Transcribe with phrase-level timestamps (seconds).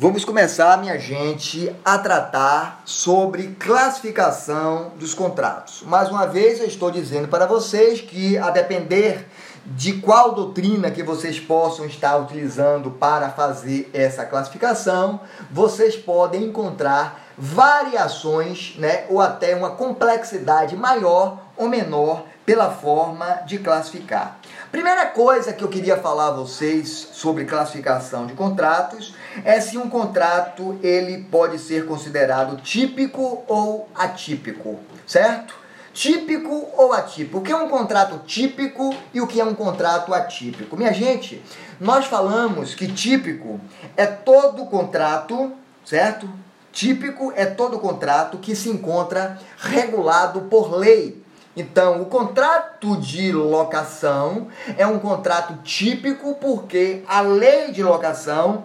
[0.00, 5.82] Vamos começar, minha gente, a tratar sobre classificação dos contratos.
[5.84, 9.26] Mais uma vez, eu estou dizendo para vocês que, a depender
[9.66, 15.18] de qual doutrina que vocês possam estar utilizando para fazer essa classificação,
[15.50, 23.58] vocês podem encontrar variações, né, ou até uma complexidade maior ou menor pela forma de
[23.58, 24.37] classificar.
[24.70, 29.88] Primeira coisa que eu queria falar a vocês sobre classificação de contratos é se um
[29.88, 35.54] contrato ele pode ser considerado típico ou atípico, certo?
[35.94, 37.38] Típico ou atípico?
[37.38, 40.76] O que é um contrato típico e o que é um contrato atípico?
[40.76, 41.42] Minha gente,
[41.80, 43.58] nós falamos que típico
[43.96, 45.50] é todo contrato,
[45.82, 46.28] certo?
[46.70, 51.26] Típico é todo contrato que se encontra regulado por lei
[51.58, 58.64] então, o contrato de locação é um contrato típico porque a lei de locação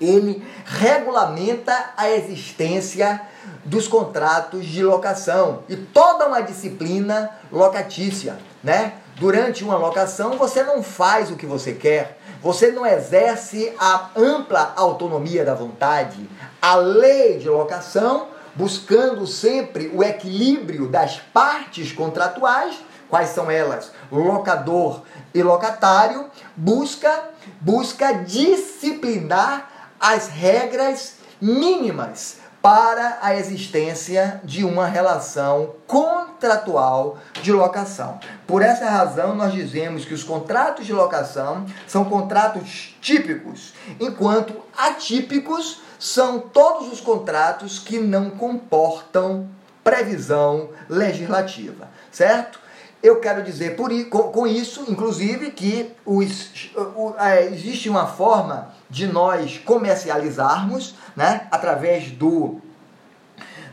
[0.00, 3.20] ele regulamenta a existência
[3.64, 8.92] dos contratos de locação e toda uma disciplina locatícia, né?
[9.16, 14.72] Durante uma locação você não faz o que você quer, você não exerce a ampla
[14.76, 16.30] autonomia da vontade.
[16.62, 18.28] A lei de locação
[18.58, 22.74] buscando sempre o equilíbrio das partes contratuais,
[23.08, 23.92] quais são elas?
[24.10, 29.70] Locador e locatário, busca busca disciplinar
[30.00, 38.18] as regras mínimas para a existência de uma relação contratual de locação.
[38.44, 45.80] Por essa razão, nós dizemos que os contratos de locação são contratos típicos, enquanto atípicos
[45.98, 49.48] são todos os contratos que não comportam
[49.82, 52.60] previsão legislativa, certo?
[53.02, 56.70] Eu quero dizer por, com, isso, inclusive, que os,
[57.18, 62.60] é, existe uma forma de nós comercializarmos, né, através do,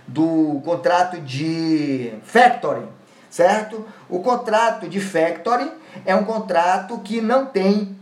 [0.08, 2.88] do contrato de factoring,
[3.30, 3.86] certo?
[4.08, 5.72] O contrato de factoring
[6.06, 7.96] é um contrato que não tem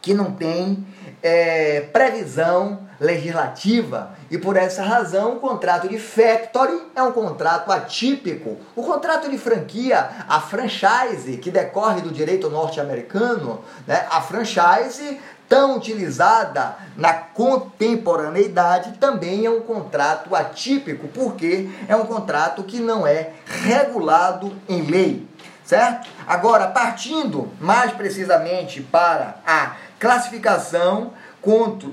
[0.00, 0.84] que não tem
[1.22, 8.56] é, previsão legislativa e por essa razão o contrato de factory é um contrato atípico.
[8.76, 15.76] O contrato de franquia, a franchise, que decorre do direito norte-americano, né, a franchise tão
[15.76, 23.32] utilizada na contemporaneidade também é um contrato atípico, porque é um contrato que não é
[23.44, 25.26] regulado em lei,
[25.64, 26.08] certo?
[26.26, 31.92] Agora, partindo mais precisamente para a classificação quanto,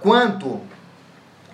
[0.00, 0.60] quanto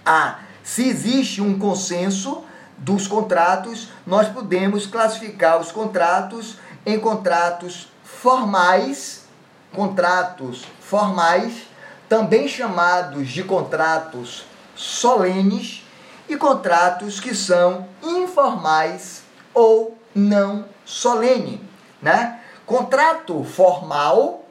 [0.05, 2.45] a se existe um consenso
[2.77, 9.25] dos contratos, nós podemos classificar os contratos em contratos formais,
[9.73, 11.69] contratos formais,
[12.09, 15.87] também chamados de contratos solenes,
[16.29, 19.23] e contratos que são informais
[19.55, 21.63] ou não solene,
[22.03, 22.41] né?
[22.65, 24.45] Contrato formal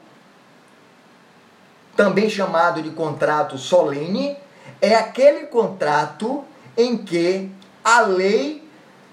[1.96, 4.36] também chamado de contrato solene,
[4.80, 6.44] é aquele contrato
[6.76, 7.50] em que
[7.82, 8.68] a lei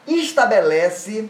[0.06, 1.30] estabelece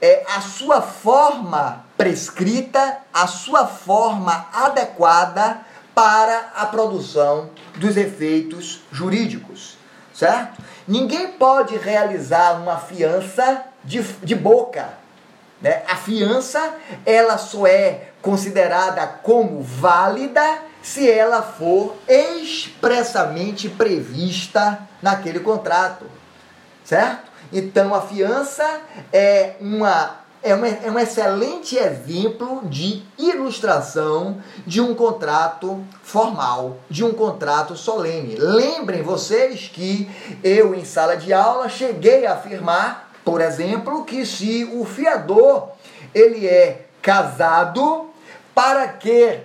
[0.00, 5.60] é, a sua forma prescrita, a sua forma adequada
[5.94, 9.76] para a produção dos efeitos jurídicos,
[10.14, 10.62] certo?
[10.86, 14.88] Ninguém pode realizar uma fiança de, de boca.
[15.60, 15.82] Né?
[15.88, 16.74] A fiança
[17.06, 26.04] ela só é considerada como válida se ela for expressamente prevista naquele contrato,
[26.84, 27.30] certo?
[27.52, 28.80] Então a fiança
[29.12, 37.04] é uma é, uma, é um excelente exemplo de ilustração de um contrato formal, de
[37.04, 38.34] um contrato solene.
[38.34, 40.10] Lembrem vocês que
[40.42, 45.68] eu, em sala de aula, cheguei a afirmar, por exemplo, que se o fiador
[46.12, 48.10] ele é casado,
[48.52, 49.38] para que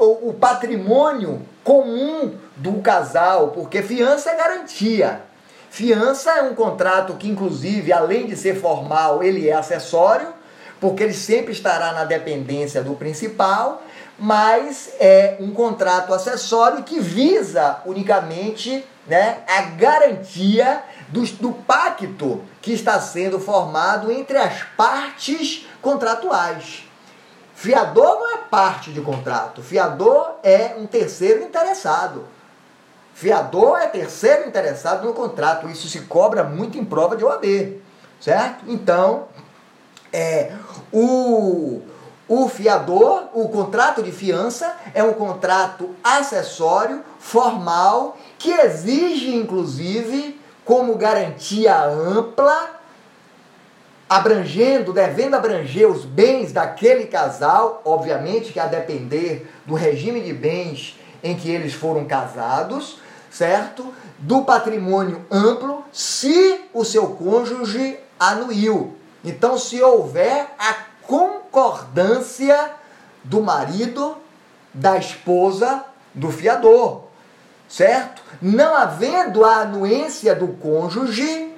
[0.00, 5.22] o, o patrimônio comum do casal, porque fiança é garantia.
[5.70, 10.28] Fiança é um contrato que, inclusive, além de ser formal, ele é acessório,
[10.80, 13.82] porque ele sempre estará na dependência do principal,
[14.18, 22.72] mas é um contrato acessório que visa unicamente né, a garantia do, do pacto que
[22.72, 26.87] está sendo formado entre as partes contratuais.
[27.58, 29.64] Fiador não é parte de contrato.
[29.64, 32.24] Fiador é um terceiro interessado.
[33.14, 35.68] Fiador é terceiro interessado no contrato.
[35.68, 37.82] Isso se cobra muito em prova de OAB.
[38.20, 38.64] Certo?
[38.68, 39.26] Então,
[40.12, 40.52] é,
[40.92, 41.82] o,
[42.28, 50.94] o fiador, o contrato de fiança é um contrato acessório, formal, que exige inclusive como
[50.94, 52.77] garantia ampla
[54.08, 60.98] abrangendo, devendo abranger os bens daquele casal, obviamente que a depender do regime de bens
[61.22, 62.98] em que eles foram casados,
[63.30, 63.92] certo?
[64.18, 68.96] Do patrimônio amplo, se o seu cônjuge anuiu.
[69.22, 72.72] Então, se houver a concordância
[73.22, 74.16] do marido,
[74.72, 75.84] da esposa,
[76.14, 77.04] do fiador,
[77.68, 78.22] certo?
[78.40, 81.52] Não havendo a anuência do cônjuge,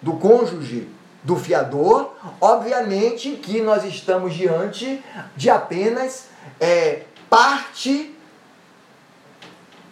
[0.00, 0.88] do cônjuge
[1.22, 5.02] do fiador, obviamente que nós estamos diante
[5.36, 6.26] de apenas
[6.60, 8.16] é, parte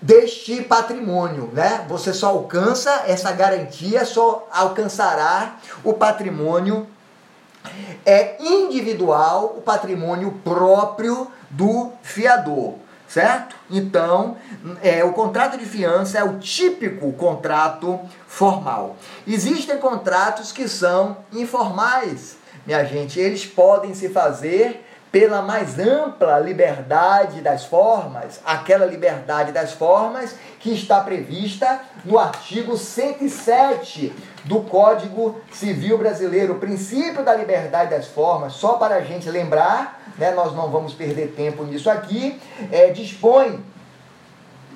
[0.02, 1.84] deste patrimônio, né?
[1.88, 6.86] Você só alcança essa garantia, só alcançará o patrimônio
[8.06, 12.76] é individual, o patrimônio próprio do fiador
[13.10, 13.56] certo?
[13.68, 14.36] Então,
[14.80, 18.96] é, o contrato de fiança é o típico contrato formal.
[19.26, 27.40] Existem contratos que são informais, minha gente, eles podem se fazer pela mais ampla liberdade
[27.40, 34.14] das formas, aquela liberdade das formas que está prevista no artigo 107
[34.44, 39.99] do Código Civil Brasileiro, o princípio da liberdade das formas, só para a gente lembrar,
[40.18, 42.40] né, nós não vamos perder tempo nisso aqui,
[42.70, 43.60] é, dispõe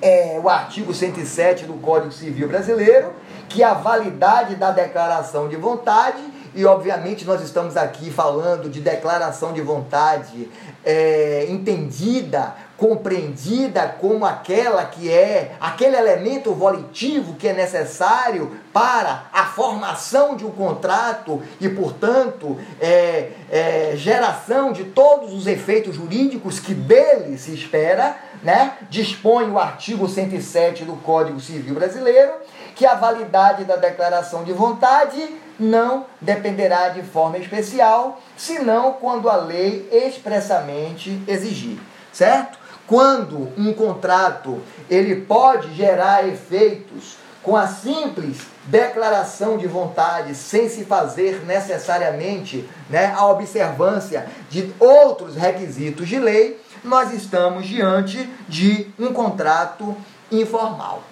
[0.01, 3.13] é, o artigo 107 do Código Civil Brasileiro
[3.47, 6.21] que a validade da declaração de vontade
[6.53, 10.49] e obviamente nós estamos aqui falando de declaração de vontade
[10.85, 19.45] é, entendida, compreendida como aquela que é aquele elemento volitivo que é necessário para a
[19.45, 26.73] formação de um contrato e, portanto, é, é, geração de todos os efeitos jurídicos que
[26.73, 28.73] dele se espera, né?
[28.89, 32.33] dispõe o artigo 107 do Código Civil Brasileiro
[32.75, 39.37] que a validade da declaração de vontade não dependerá de forma especial, senão quando a
[39.37, 41.79] lei expressamente exigir,
[42.11, 42.64] certo?
[42.87, 50.83] Quando um contrato ele pode gerar efeitos com a simples declaração de vontade, sem se
[50.83, 59.13] fazer necessariamente né, a observância de outros requisitos de lei, nós estamos diante de um
[59.13, 59.95] contrato
[60.31, 61.03] informal,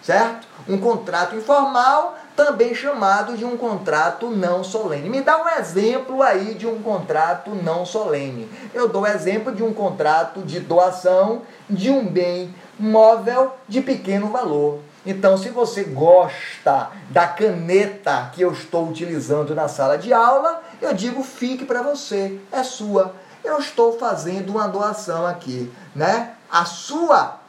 [0.00, 0.46] certo?
[0.68, 5.08] Um contrato informal também chamado de um contrato não solene.
[5.08, 8.48] Me dá um exemplo aí de um contrato não solene.
[8.72, 14.80] Eu dou exemplo de um contrato de doação de um bem móvel de pequeno valor.
[15.04, 20.94] Então, se você gosta da caneta que eu estou utilizando na sala de aula, eu
[20.94, 23.14] digo fique para você, é sua.
[23.42, 26.34] Eu estou fazendo uma doação aqui, né?
[26.48, 27.40] A sua,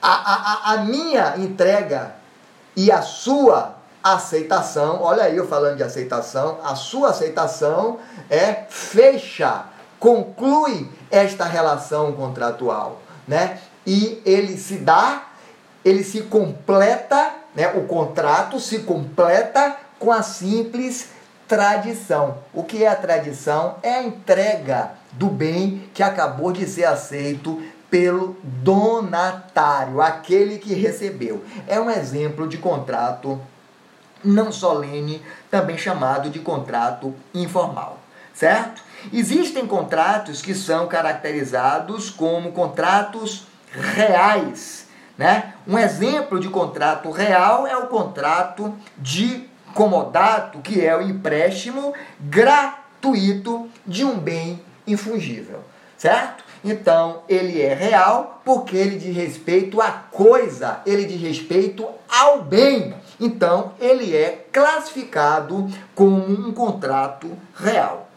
[0.00, 2.19] a, a, a minha entrega
[2.76, 7.98] e a sua aceitação, olha aí eu falando de aceitação, a sua aceitação
[8.30, 9.64] é fecha,
[9.98, 13.58] conclui esta relação contratual, né?
[13.86, 15.24] E ele se dá,
[15.84, 17.68] ele se completa, né?
[17.74, 21.10] O contrato se completa com a simples
[21.46, 22.38] tradição.
[22.54, 23.76] O que é a tradição?
[23.82, 27.60] É a entrega do bem que acabou de ser aceito
[27.90, 31.44] pelo donatário, aquele que recebeu.
[31.66, 33.40] É um exemplo de contrato
[34.24, 37.98] não solene, também chamado de contrato informal,
[38.32, 38.82] certo?
[39.12, 45.54] Existem contratos que são caracterizados como contratos reais, né?
[45.66, 53.70] Um exemplo de contrato real é o contrato de comodato, que é o empréstimo gratuito
[53.86, 55.60] de um bem infungível,
[55.96, 56.44] certo?
[56.62, 62.94] Então, ele é real porque ele diz respeito à coisa, ele diz respeito ao bem.
[63.18, 68.08] Então, ele é classificado como um contrato real.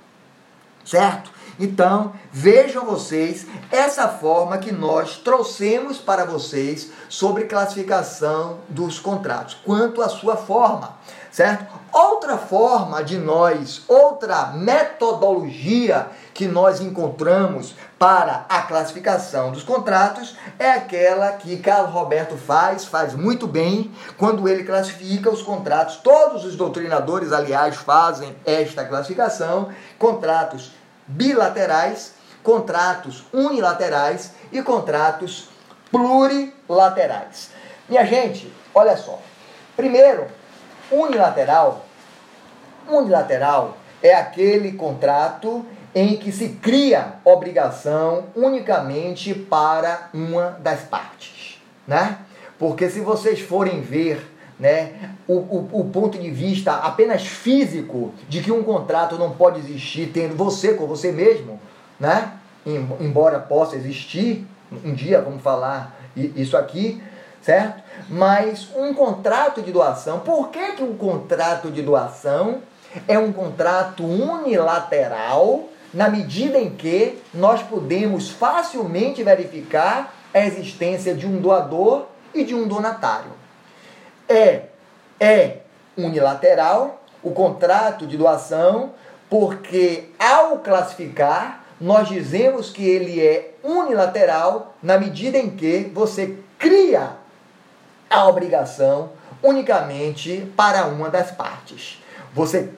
[0.83, 1.31] Certo?
[1.59, 10.01] Então, vejam vocês essa forma que nós trouxemos para vocês sobre classificação dos contratos, quanto
[10.01, 10.97] à sua forma,
[11.34, 11.66] certo?
[11.92, 20.72] Outra forma de nós, outra metodologia que nós encontramos para a classificação dos contratos é
[20.72, 25.98] aquela que Carlos Roberto faz, faz muito bem, quando ele classifica os contratos.
[25.98, 30.72] Todos os doutrinadores, aliás, fazem esta classificação: contratos
[31.08, 32.13] bilaterais,
[32.44, 35.50] contratos unilaterais e contratos
[35.92, 37.50] plurilaterais.
[37.90, 39.20] Minha gente, olha só.
[39.75, 40.28] Primeiro,
[40.92, 41.86] unilateral.
[42.88, 52.18] Unilateral é aquele contrato em que se cria obrigação unicamente para uma das partes, né?
[52.58, 54.94] Porque se vocês forem ver né,
[55.28, 60.12] o, o, o, ponto de vista apenas físico de que um contrato não pode existir
[60.13, 61.60] tendo você com você mesmo,
[62.00, 62.34] né?
[63.00, 64.48] Embora possa existir,
[64.84, 67.02] um dia vamos falar isso aqui,
[67.43, 67.83] certo?
[68.09, 72.62] Mas um contrato de doação, por que, que um contrato de doação
[73.07, 81.27] é um contrato unilateral na medida em que nós podemos facilmente verificar a existência de
[81.27, 83.31] um doador e de um donatário.
[84.27, 84.63] É,
[85.19, 85.57] é
[85.95, 88.91] unilateral o contrato de doação,
[89.29, 97.23] porque ao classificar, nós dizemos que ele é unilateral na medida em que você cria
[98.13, 99.10] a obrigação
[99.41, 102.01] unicamente para uma das partes.
[102.34, 102.70] Você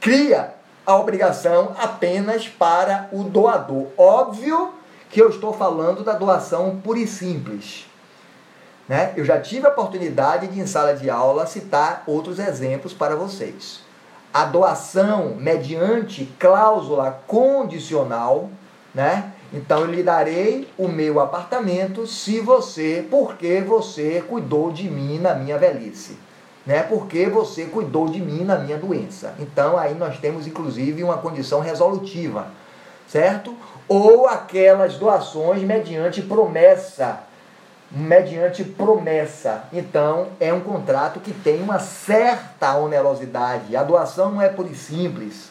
[0.00, 0.52] cria
[0.84, 3.86] a obrigação apenas para o doador.
[3.96, 4.74] Óbvio
[5.08, 7.86] que eu estou falando da doação pura e simples.
[8.88, 9.12] Né?
[9.16, 13.82] Eu já tive a oportunidade de, em sala de aula, citar outros exemplos para vocês.
[14.34, 18.50] A doação mediante cláusula condicional,
[18.92, 19.32] né?
[19.52, 25.34] Então eu lhe darei o meu apartamento se você, porque você cuidou de mim na
[25.34, 26.16] minha velhice
[26.70, 26.82] né?
[26.82, 29.34] Porque você cuidou de mim na minha doença.
[29.38, 32.46] Então aí nós temos inclusive uma condição resolutiva,
[33.08, 33.56] certo?
[33.88, 37.20] Ou aquelas doações mediante promessa,
[37.90, 39.64] mediante promessa.
[39.72, 43.76] Então é um contrato que tem uma certa onerosidade.
[43.76, 45.50] A doação não é e simples,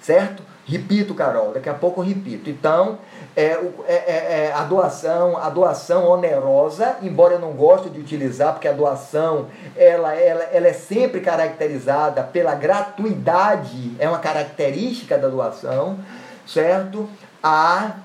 [0.00, 0.42] certo?
[0.64, 2.48] Repito, Carol, daqui a pouco eu repito.
[2.48, 2.98] Então,
[3.34, 8.52] é, é, é, é, a doação, a doação onerosa, embora eu não goste de utilizar,
[8.52, 15.28] porque a doação ela, ela, ela é sempre caracterizada pela gratuidade, é uma característica da
[15.28, 15.98] doação,
[16.46, 17.08] certo?
[17.42, 17.96] A,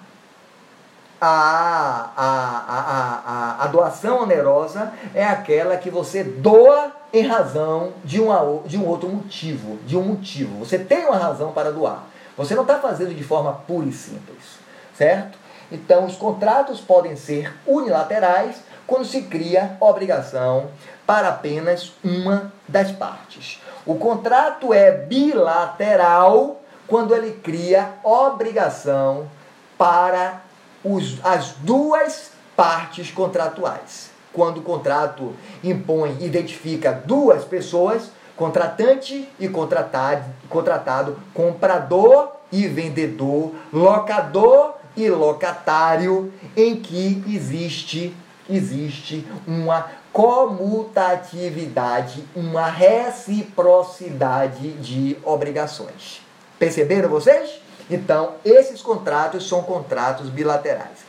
[1.22, 3.22] a, a, a,
[3.60, 8.86] a, a doação onerosa é aquela que você doa em razão de, uma, de um
[8.88, 10.66] outro motivo, de um motivo.
[10.66, 12.17] Você tem uma razão para doar.
[12.38, 14.60] Você não está fazendo de forma pura e simples,
[14.96, 15.38] certo?
[15.72, 20.68] Então, os contratos podem ser unilaterais quando se cria obrigação
[21.06, 23.62] para apenas uma das partes.
[23.86, 29.30] O contrato é bilateral quando ele cria obrigação
[29.78, 30.42] para
[30.84, 34.10] os, as duas partes contratuais.
[34.32, 44.76] Quando o contrato impõe, identifica duas pessoas, contratante e contratado, contratado, comprador e vendedor, locador
[44.96, 48.16] e locatário, em que existe
[48.50, 56.22] existe uma comutatividade, uma reciprocidade de obrigações.
[56.58, 57.60] Perceberam vocês?
[57.90, 61.06] Então, esses contratos são contratos bilaterais.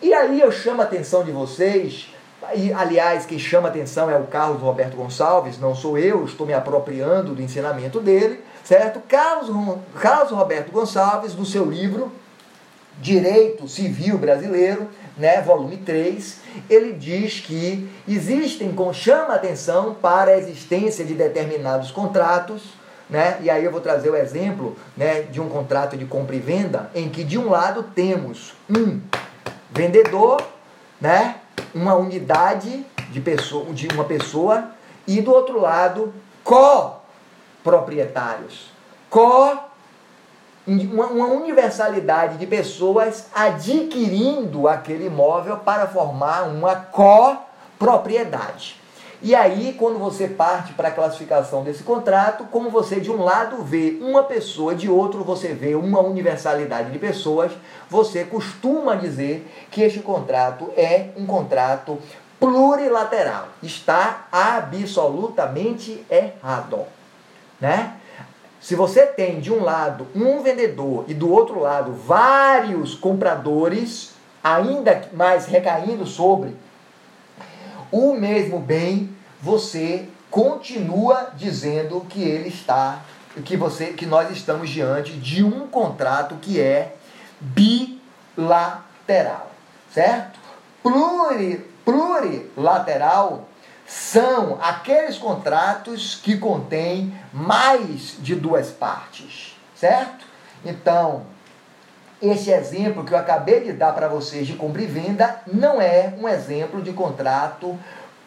[0.00, 2.08] E aí eu chamo a atenção de vocês
[2.54, 6.52] e, aliás, quem chama atenção é o Carlos Roberto Gonçalves, não sou eu, estou me
[6.52, 9.00] apropriando do ensinamento dele, certo?
[9.08, 9.50] Carlos,
[10.00, 12.12] Carlos Roberto Gonçalves, no seu livro
[13.00, 16.38] Direito Civil Brasileiro, né, volume 3,
[16.68, 22.62] ele diz que existem, chama atenção para a existência de determinados contratos,
[23.08, 26.38] né, e aí eu vou trazer o exemplo né, de um contrato de compra e
[26.38, 29.00] venda, em que de um lado temos um
[29.70, 30.42] vendedor,
[31.00, 31.36] né,
[31.74, 34.70] uma unidade de, pessoa, de uma pessoa
[35.06, 36.14] e do outro lado
[36.44, 38.70] co-proprietários.
[39.08, 39.70] Co
[40.66, 48.79] uma, uma universalidade de pessoas adquirindo aquele imóvel para formar uma copropriedade.
[49.22, 53.62] E aí, quando você parte para a classificação desse contrato, como você de um lado
[53.62, 57.52] vê uma pessoa, de outro você vê uma universalidade de pessoas,
[57.88, 61.98] você costuma dizer que este contrato é um contrato
[62.38, 63.48] plurilateral.
[63.62, 66.86] Está absolutamente errado,
[67.60, 67.96] né?
[68.58, 74.12] Se você tem de um lado um vendedor e do outro lado vários compradores,
[74.42, 76.54] ainda mais recaindo sobre
[77.90, 83.00] o mesmo bem, você continua dizendo que ele está,
[83.44, 86.94] que você, que nós estamos diante de um contrato que é
[88.36, 88.80] bilateral,
[89.92, 90.38] certo?
[90.82, 93.48] Pluri, plurilateral
[93.86, 100.24] são aqueles contratos que contêm mais de duas partes, certo?
[100.64, 101.26] Então,
[102.22, 106.14] esse exemplo que eu acabei de dar para vocês de compra e venda não é
[106.18, 107.78] um exemplo de contrato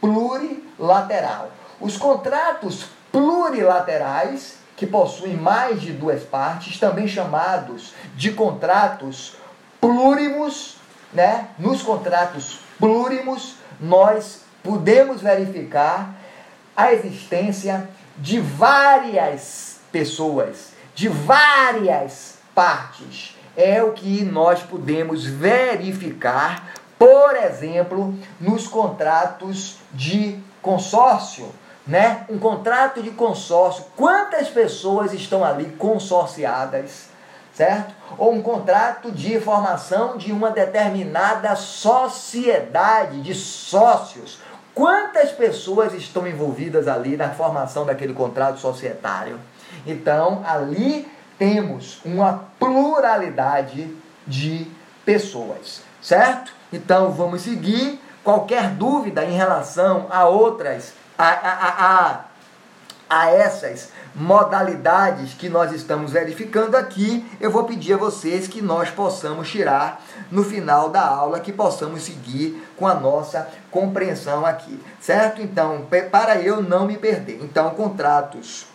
[0.01, 1.51] plurilateral.
[1.79, 9.35] Os contratos plurilaterais, que possuem mais de duas partes, também chamados de contratos
[9.79, 10.77] plúrimos,
[11.13, 11.49] né?
[11.59, 16.15] Nos contratos plúrimos, nós podemos verificar
[16.75, 23.32] a existência de várias pessoas, de várias partes.
[23.55, 31.47] É o que nós podemos verificar, por exemplo, nos contratos de consórcio,
[31.85, 32.25] né?
[32.29, 37.09] Um contrato de consórcio, quantas pessoas estão ali consorciadas,
[37.53, 37.93] certo?
[38.17, 44.39] Ou um contrato de formação de uma determinada sociedade de sócios.
[44.73, 49.39] Quantas pessoas estão envolvidas ali na formação daquele contrato societário?
[49.85, 54.67] Então, ali temos uma pluralidade de
[55.05, 56.53] pessoas, certo?
[56.71, 57.99] Então, vamos seguir.
[58.23, 62.25] Qualquer dúvida em relação a outras, a, a, a,
[63.09, 68.89] a essas modalidades que nós estamos verificando aqui, eu vou pedir a vocês que nós
[68.89, 75.41] possamos tirar no final da aula, que possamos seguir com a nossa compreensão aqui, certo?
[75.41, 77.39] Então, para eu não me perder.
[77.41, 78.67] Então, contratos,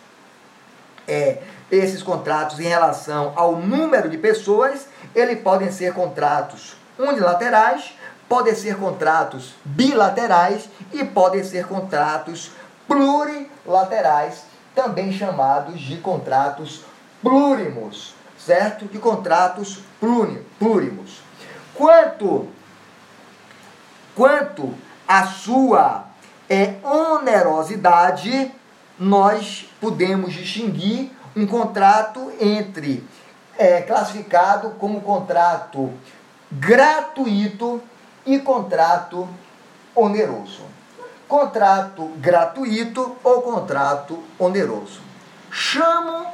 [1.07, 7.93] é, esses contratos em relação ao número de pessoas, eles podem ser contratos unilaterais,
[8.27, 12.51] podem ser contratos bilaterais e podem ser contratos
[12.87, 14.43] plurilaterais
[14.75, 16.83] também chamados de contratos
[17.21, 18.85] plúrimos, certo?
[18.85, 21.21] De contratos plúrimos.
[21.73, 22.47] Quanto,
[24.15, 24.73] quanto
[25.07, 26.05] a sua
[26.49, 28.51] é, onerosidade,
[28.97, 33.03] nós podemos distinguir um contrato entre
[33.57, 35.91] é, classificado como contrato
[36.51, 37.81] gratuito
[38.25, 39.27] e contrato
[39.95, 40.69] oneroso
[41.29, 44.99] contrato gratuito ou contrato oneroso.
[45.51, 46.25] Chamo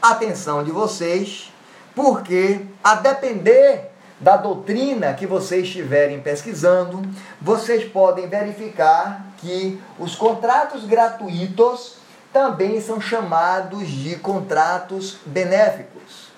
[0.00, 1.52] a atenção de vocês
[1.96, 3.90] porque, a depender
[4.20, 7.02] da doutrina que vocês estiverem pesquisando,
[7.42, 11.96] vocês podem verificar que os contratos gratuitos
[12.32, 16.28] também são chamados de contratos benéficos.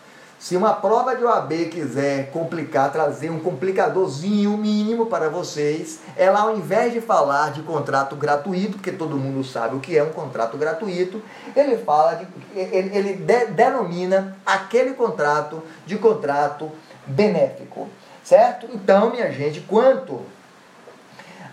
[0.41, 6.57] Se uma prova de OAB quiser complicar, trazer um complicadorzinho mínimo para vocês, ela ao
[6.57, 10.57] invés de falar de contrato gratuito, porque todo mundo sabe o que é um contrato
[10.57, 11.23] gratuito,
[11.55, 16.73] ele fala de, ele, ele de, denomina aquele contrato de contrato
[17.07, 17.87] benéfico,
[18.25, 18.67] certo?
[18.73, 20.23] Então, minha gente, quanto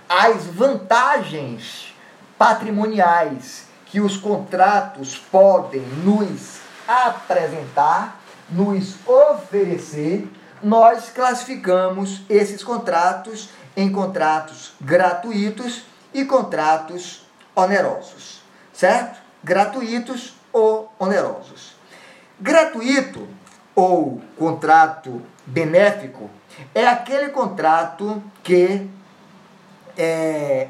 [0.07, 1.93] às vantagens
[2.37, 8.19] patrimoniais que os contratos podem nos apresentar,
[8.49, 10.27] nos oferecer,
[10.61, 18.41] nós classificamos esses contratos em contratos gratuitos e contratos onerosos,
[18.73, 19.19] certo?
[19.43, 21.75] Gratuitos ou onerosos.
[22.39, 23.27] Gratuito
[23.75, 26.29] ou contrato benéfico
[26.73, 28.89] é aquele contrato que
[29.95, 30.69] é,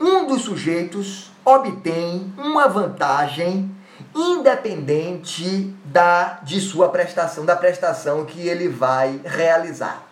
[0.00, 3.70] um dos sujeitos obtém uma vantagem
[4.12, 10.02] independente da de sua prestação, da prestação que ele vai realizar.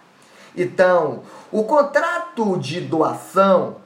[0.56, 3.78] Então, o contrato de doação,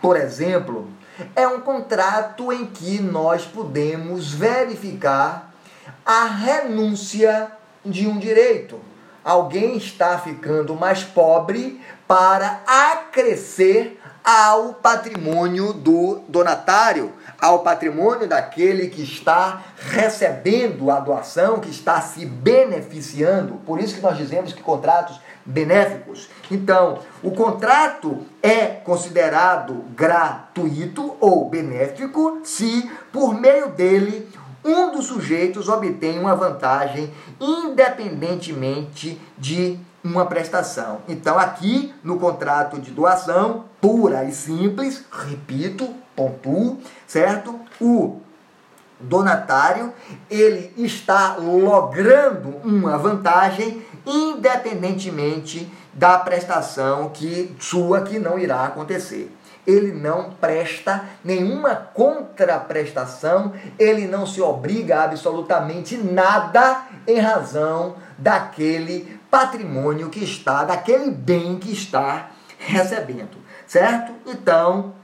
[0.00, 0.88] por exemplo,
[1.36, 5.52] é um contrato em que nós podemos verificar
[6.06, 7.52] a renúncia
[7.84, 8.80] de um direito.
[9.22, 17.12] Alguém está ficando mais pobre para acrescer ao patrimônio do donatário
[17.44, 23.56] ao patrimônio daquele que está recebendo a doação, que está se beneficiando.
[23.66, 26.30] Por isso que nós dizemos que contratos benéficos.
[26.50, 34.26] Então, o contrato é considerado gratuito ou benéfico se, por meio dele,
[34.64, 40.98] um dos sujeitos obtém uma vantagem independentemente de uma prestação.
[41.08, 47.58] Então, aqui no contrato de doação, pura e simples, repito, pontuo, certo?
[47.80, 48.20] O
[49.00, 49.92] donatário,
[50.30, 59.34] ele está logrando uma vantagem independentemente da prestação que sua que não irá acontecer.
[59.66, 69.18] Ele não presta nenhuma contraprestação, ele não se obriga a absolutamente nada em razão daquele
[69.34, 74.12] patrimônio que está, daquele bem que está recebendo, certo?
[74.26, 74.94] Então,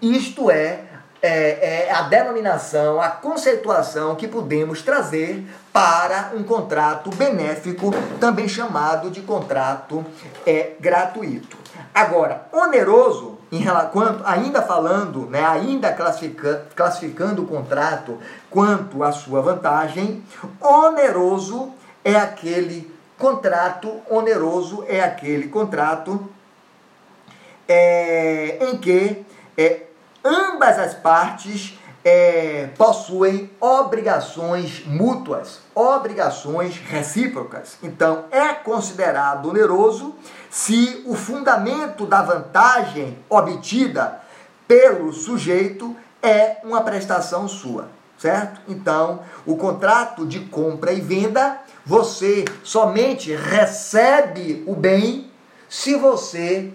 [0.00, 0.84] isto é,
[1.20, 9.10] é, é, a denominação, a conceituação que podemos trazer para um contrato benéfico, também chamado
[9.10, 10.06] de contrato
[10.46, 11.58] é, gratuito.
[11.92, 19.42] Agora, oneroso em quanto, ainda falando, né, ainda classifica, classificando o contrato quanto à sua
[19.42, 20.22] vantagem,
[20.60, 21.72] oneroso
[22.04, 26.28] é aquele contrato, oneroso é aquele contrato
[27.68, 29.24] é, em que
[29.56, 29.82] é,
[30.24, 37.78] ambas as partes é, possuem obrigações mútuas, obrigações recíprocas.
[37.82, 40.14] Então, é considerado oneroso
[40.48, 44.20] se o fundamento da vantagem obtida
[44.68, 48.60] pelo sujeito é uma prestação sua, certo?
[48.68, 55.30] Então, o contrato de compra e venda, você somente recebe o bem
[55.68, 56.72] se você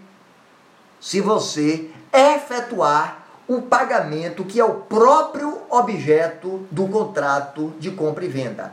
[1.02, 8.28] se você efetuar o pagamento que é o próprio objeto do contrato de compra e
[8.28, 8.72] venda.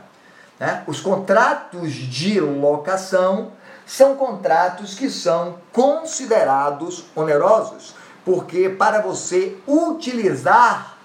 [0.59, 0.83] Né?
[0.87, 3.51] Os contratos de locação
[3.85, 10.97] são contratos que são considerados onerosos, porque para você utilizar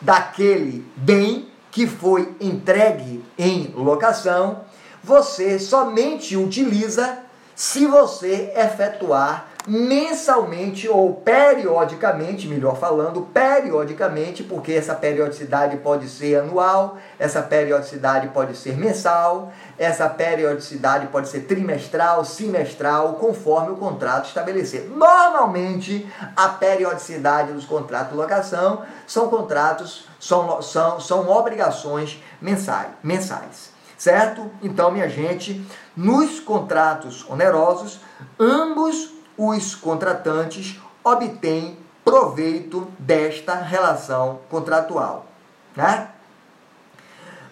[0.00, 4.62] daquele bem que foi entregue em locação,
[5.02, 7.18] você somente utiliza
[7.54, 16.96] se você efetuar mensalmente ou periodicamente, melhor falando, periodicamente, porque essa periodicidade pode ser anual,
[17.18, 24.88] essa periodicidade pode ser mensal, essa periodicidade pode ser trimestral, semestral, conforme o contrato estabelecer.
[24.88, 33.74] Normalmente, a periodicidade dos contratos de locação são contratos, são, são, são obrigações mensais, mensais.
[33.98, 34.50] Certo?
[34.62, 38.00] Então, minha gente, nos contratos onerosos,
[38.38, 45.26] ambos os contratantes obtêm proveito desta relação contratual.
[45.74, 46.08] Né?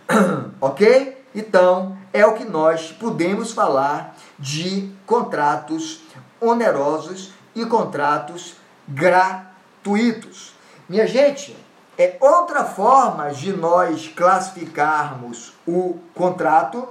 [0.61, 1.25] ok?
[1.35, 6.01] Então, é o que nós podemos falar de contratos
[6.40, 10.55] onerosos e contratos gratuitos.
[10.88, 11.57] Minha gente,
[11.99, 16.88] é outra forma de nós classificarmos o contrato,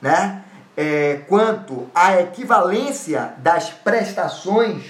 [0.00, 0.44] né?
[0.76, 4.82] É, quanto à equivalência das prestações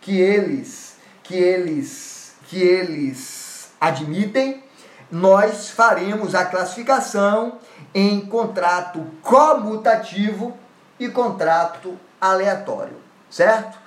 [0.00, 4.62] que eles que eles que eles admitem,
[5.10, 7.58] nós faremos a classificação
[7.94, 10.56] em contrato comutativo
[10.98, 12.96] e contrato aleatório,
[13.30, 13.78] certo?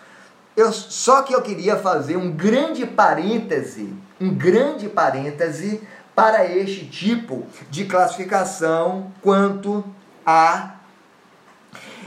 [0.56, 5.82] Eu, só que eu queria fazer um grande parêntese, um grande parêntese
[6.14, 9.84] para este tipo de classificação quanto
[10.26, 10.76] a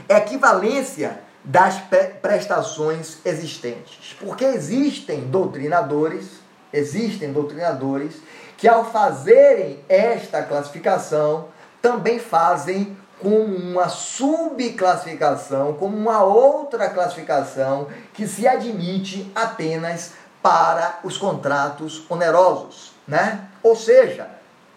[0.09, 1.75] equivalência das
[2.21, 4.15] prestações existentes.
[4.19, 6.39] Porque existem doutrinadores,
[6.73, 8.15] existem doutrinadores
[8.57, 11.49] que ao fazerem esta classificação
[11.81, 21.17] também fazem como uma subclassificação, como uma outra classificação que se admite apenas para os
[21.17, 23.47] contratos onerosos, né?
[23.63, 24.27] Ou seja,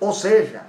[0.00, 0.62] ou seja,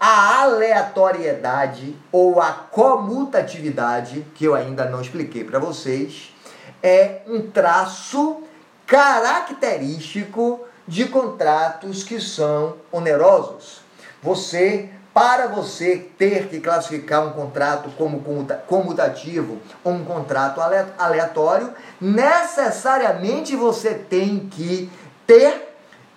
[0.00, 6.34] a aleatoriedade ou a comutatividade, que eu ainda não expliquei para vocês,
[6.82, 8.42] é um traço
[8.86, 13.80] característico de contratos que são onerosos.
[14.22, 18.22] Você, para você ter que classificar um contrato como
[18.66, 20.60] comutativo ou um contrato
[20.96, 24.90] aleatório, necessariamente você tem que
[25.26, 25.68] ter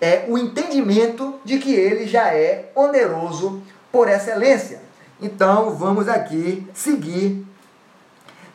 [0.01, 4.81] é o entendimento de que ele já é oneroso por excelência.
[5.21, 7.45] Então, vamos aqui seguir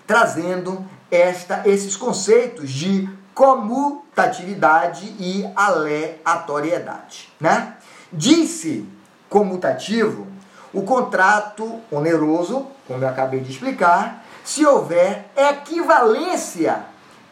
[0.07, 7.33] trazendo esta, esses conceitos de comutatividade e aleatoriedade.
[7.39, 7.77] Né?
[8.13, 8.89] Disse
[9.29, 10.27] comutativo
[10.73, 16.85] o contrato oneroso, como eu acabei de explicar, se houver equivalência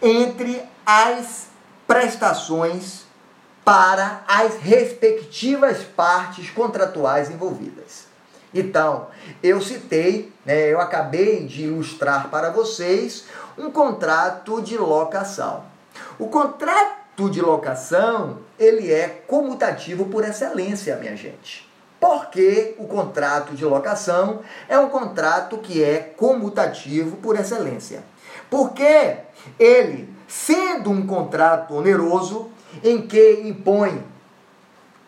[0.03, 1.47] entre as
[1.87, 3.04] prestações
[3.64, 8.07] para as respectivas partes contratuais envolvidas.
[8.53, 9.09] Então,
[9.42, 13.24] eu citei, né, eu acabei de ilustrar para vocês
[13.59, 15.64] um contrato de locação.
[16.18, 21.68] O contrato de locação, ele é comutativo por excelência, minha gente.
[21.98, 28.05] Porque o contrato de locação é um contrato que é comutativo por excelência.
[28.50, 29.16] Porque
[29.59, 32.50] ele, sendo um contrato oneroso,
[32.83, 34.05] em que impõe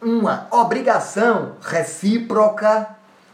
[0.01, 2.89] uma obrigação recíproca,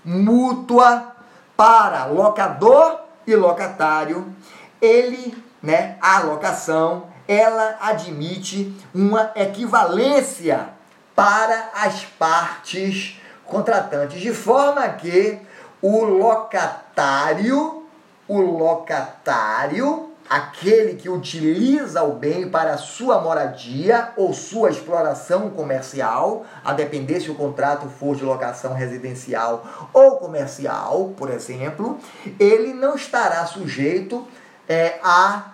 [0.04, 1.12] mútua,
[1.56, 4.34] para locador e locatário,
[4.80, 10.70] ele, né, a locação, ela admite uma equivalência
[11.14, 15.38] para as partes contratantes, de forma que
[15.80, 17.86] o locatário,
[18.26, 26.72] o locatário aquele que utiliza o bem para sua moradia ou sua exploração comercial, a
[26.72, 31.98] depender se o contrato for de locação residencial ou comercial, por exemplo,
[32.38, 34.26] ele não estará sujeito
[34.68, 35.52] é, a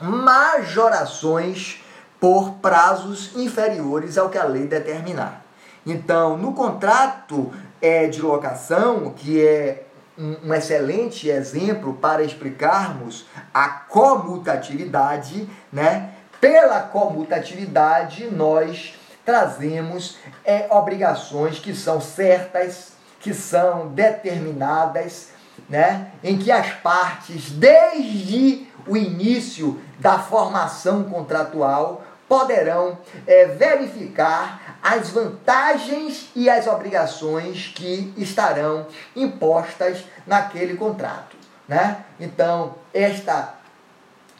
[0.00, 1.82] majorações
[2.20, 5.44] por prazos inferiores ao que a lei determinar.
[5.86, 9.83] Então, no contrato é, de locação, que é
[10.18, 16.10] um, excelente exemplo para explicarmos a comutatividade, né?
[16.40, 25.30] Pela comutatividade, nós trazemos é, obrigações que são certas, que são determinadas,
[25.68, 26.08] né?
[26.22, 36.30] em que as partes, desde o início da formação contratual, poderão é, verificar as vantagens
[36.34, 41.36] e as obrigações que estarão impostas naquele contrato.
[41.68, 42.04] Né?
[42.18, 43.54] Então, esta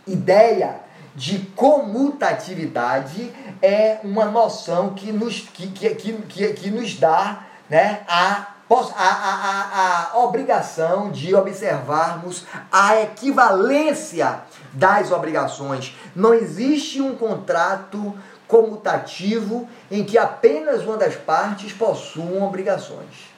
[0.05, 0.81] ideia
[1.15, 8.49] de comutatividade é uma noção que nos, que, que, que, que nos dá né, a
[8.71, 14.41] a, a, a, obrigação de observarmos a equivalência
[14.75, 15.97] das obrigações.
[16.15, 18.15] Não existe um contrato
[18.47, 23.33] comutativo em que apenas uma das partes possuam obrigações,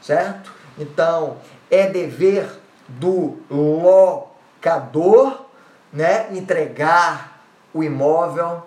[0.00, 0.52] certo?
[0.78, 1.36] Então,
[1.70, 2.48] é dever
[2.88, 5.46] do locador,
[5.92, 7.42] né, entregar
[7.74, 8.62] o imóvel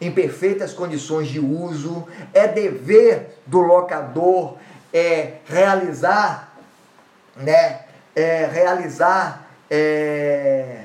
[0.00, 4.56] em perfeitas condições de uso, é dever do locador
[4.92, 6.52] é, realizar,
[7.36, 7.82] né,
[8.14, 10.81] é, realizar é,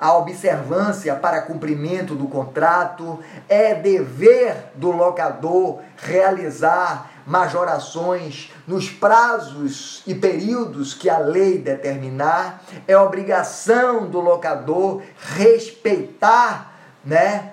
[0.00, 10.14] a observância para cumprimento do contrato, é dever do locador realizar majorações nos prazos e
[10.14, 15.02] períodos que a lei determinar, é obrigação do locador
[15.36, 16.72] respeitar
[17.04, 17.52] né,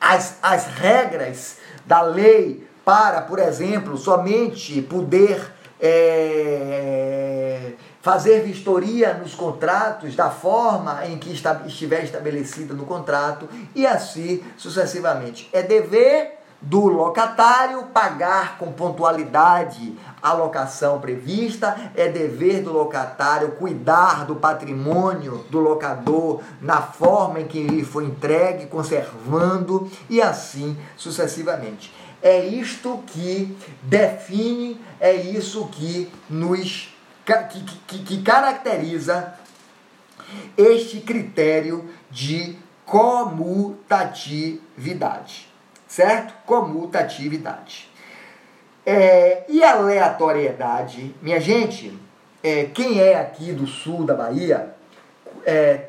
[0.00, 1.56] as, as regras
[1.86, 7.72] da lei para, por exemplo, somente poder é,
[8.06, 11.32] fazer vistoria nos contratos da forma em que
[11.66, 15.50] estiver estabelecida no contrato e assim sucessivamente.
[15.52, 24.24] É dever do locatário pagar com pontualidade a locação prevista, é dever do locatário cuidar
[24.24, 31.92] do patrimônio do locador na forma em que lhe foi entregue, conservando e assim sucessivamente.
[32.22, 36.94] É isto que define, é isso que nos
[37.26, 37.34] que,
[37.86, 39.34] que, que caracteriza
[40.56, 45.52] este critério de comutatividade,
[45.88, 46.34] certo?
[46.46, 47.90] Comutatividade.
[48.84, 51.98] É, e aleatoriedade, minha gente,
[52.42, 54.74] é, quem é aqui do sul da Bahia
[55.44, 55.86] é,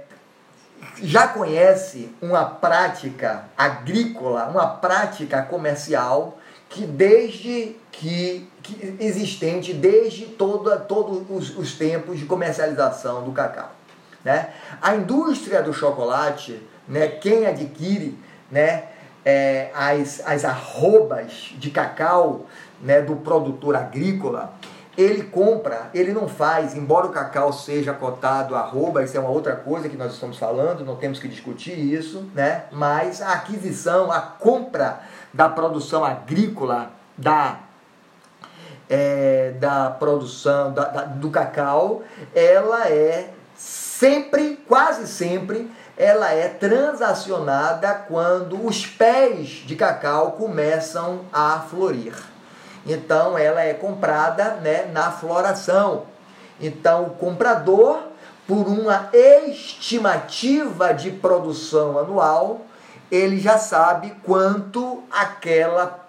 [1.04, 8.50] já conhece uma prática agrícola, uma prática comercial que desde que, que
[8.99, 13.71] existente desde toda, todos os, os tempos de comercialização do cacau.
[14.23, 14.49] Né?
[14.82, 18.17] A indústria do chocolate, né, quem adquire
[18.51, 18.84] né,
[19.23, 22.45] é, as, as arrobas de cacau
[22.82, 24.53] né, do produtor agrícola,
[24.97, 29.56] ele compra, ele não faz, embora o cacau seja cotado arroba, isso é uma outra
[29.56, 32.63] coisa que nós estamos falando, não temos que discutir isso, né?
[32.71, 35.01] Mas a aquisição, a compra
[35.32, 37.60] da produção agrícola, da,
[38.89, 47.93] é, da produção da, da, do cacau, ela é sempre, quase sempre, ela é transacionada
[48.08, 52.13] quando os pés de cacau começam a florir.
[52.86, 56.06] Então ela é comprada né, na floração.
[56.62, 58.00] Então o comprador,
[58.47, 62.62] por uma estimativa de produção anual,
[63.12, 66.08] ele já sabe quanto aquela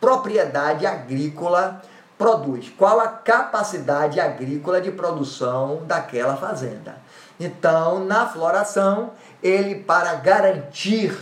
[0.00, 1.80] propriedade agrícola
[2.16, 6.96] produz, qual a capacidade agrícola de produção daquela fazenda.
[7.38, 11.16] Então, na floração, ele para garantir,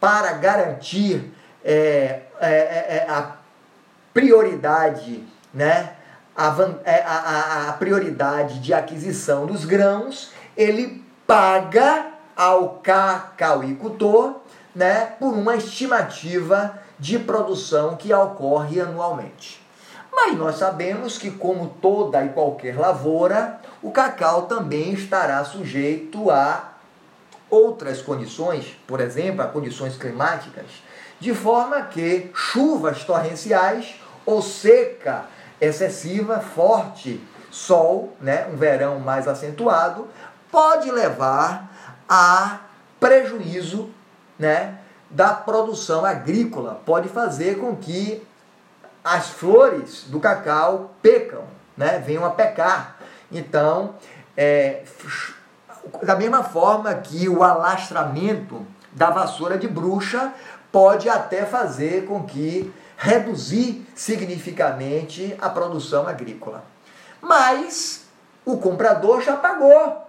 [0.00, 1.32] para garantir
[1.64, 3.36] é, é, é, é a
[4.12, 5.94] prioridade, né?
[6.84, 14.40] É, a, a, a prioridade de aquisição dos grãos, ele paga ao cacauicultor
[14.74, 19.63] né, por uma estimativa de produção que ocorre anualmente.
[20.14, 26.72] Mas nós sabemos que, como toda e qualquer lavoura, o cacau também estará sujeito a
[27.50, 30.66] outras condições, por exemplo, a condições climáticas,
[31.20, 35.26] de forma que chuvas torrenciais ou seca
[35.60, 40.08] excessiva, forte sol, né, um verão mais acentuado,
[40.50, 41.70] pode levar
[42.08, 42.60] a
[42.98, 43.90] prejuízo
[44.38, 48.26] né, da produção agrícola, pode fazer com que
[49.04, 51.44] as flores do cacau pecam,
[51.76, 52.96] né, venham a pecar.
[53.30, 53.96] Então,
[54.34, 54.82] é,
[56.02, 60.32] da mesma forma que o alastramento da vassoura de bruxa
[60.72, 66.64] pode até fazer com que reduzir significativamente a produção agrícola.
[67.20, 68.04] Mas
[68.44, 70.02] o comprador já pagou.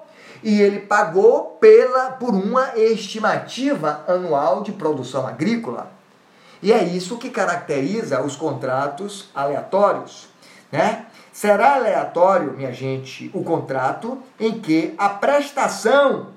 [0.44, 5.92] E ele pagou pela por uma estimativa anual de produção agrícola.
[6.66, 10.28] E é isso que caracteriza os contratos aleatórios,
[10.72, 11.06] né?
[11.32, 16.30] Será aleatório, minha gente, o contrato em que a prestação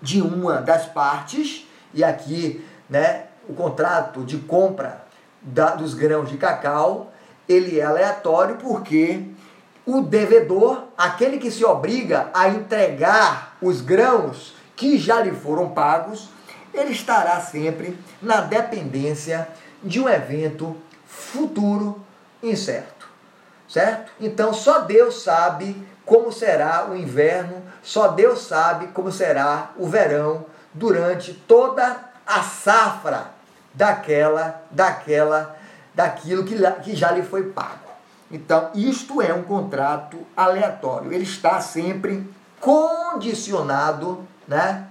[0.00, 5.04] de uma das partes, e aqui, né, o contrato de compra
[5.42, 7.12] da, dos grãos de cacau,
[7.46, 9.24] ele é aleatório porque
[9.84, 16.30] o devedor, aquele que se obriga a entregar os grãos que já lhe foram pagos,
[16.74, 19.48] ele estará sempre na dependência
[19.82, 22.04] de um evento futuro
[22.42, 23.08] incerto.
[23.68, 24.12] Certo?
[24.20, 30.46] Então só Deus sabe como será o inverno, só Deus sabe como será o verão
[30.72, 33.30] durante toda a safra
[33.72, 35.56] daquela, daquela,
[35.94, 37.84] daquilo que, que já lhe foi pago.
[38.30, 41.12] Então, isto é um contrato aleatório.
[41.12, 42.28] Ele está sempre
[42.60, 44.86] condicionado né,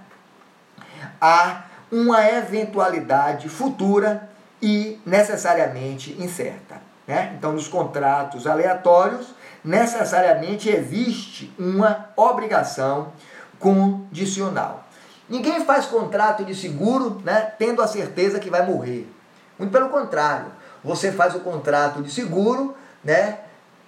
[1.20, 1.64] a
[1.94, 4.28] uma eventualidade futura
[4.60, 6.82] e necessariamente incerta.
[7.06, 7.34] Né?
[7.38, 9.32] Então, nos contratos aleatórios,
[9.64, 13.12] necessariamente existe uma obrigação
[13.60, 14.82] condicional.
[15.28, 19.08] Ninguém faz contrato de seguro né, tendo a certeza que vai morrer.
[19.56, 20.46] Muito pelo contrário,
[20.82, 23.38] você faz o contrato de seguro né,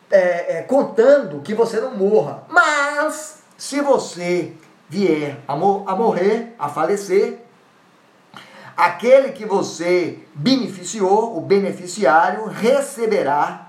[0.09, 2.45] é, é, contando que você não morra.
[2.49, 4.53] Mas, se você
[4.89, 5.57] vier a, a
[5.97, 7.46] morrer, a falecer,
[8.77, 13.63] aquele que você beneficiou, o beneficiário, receberá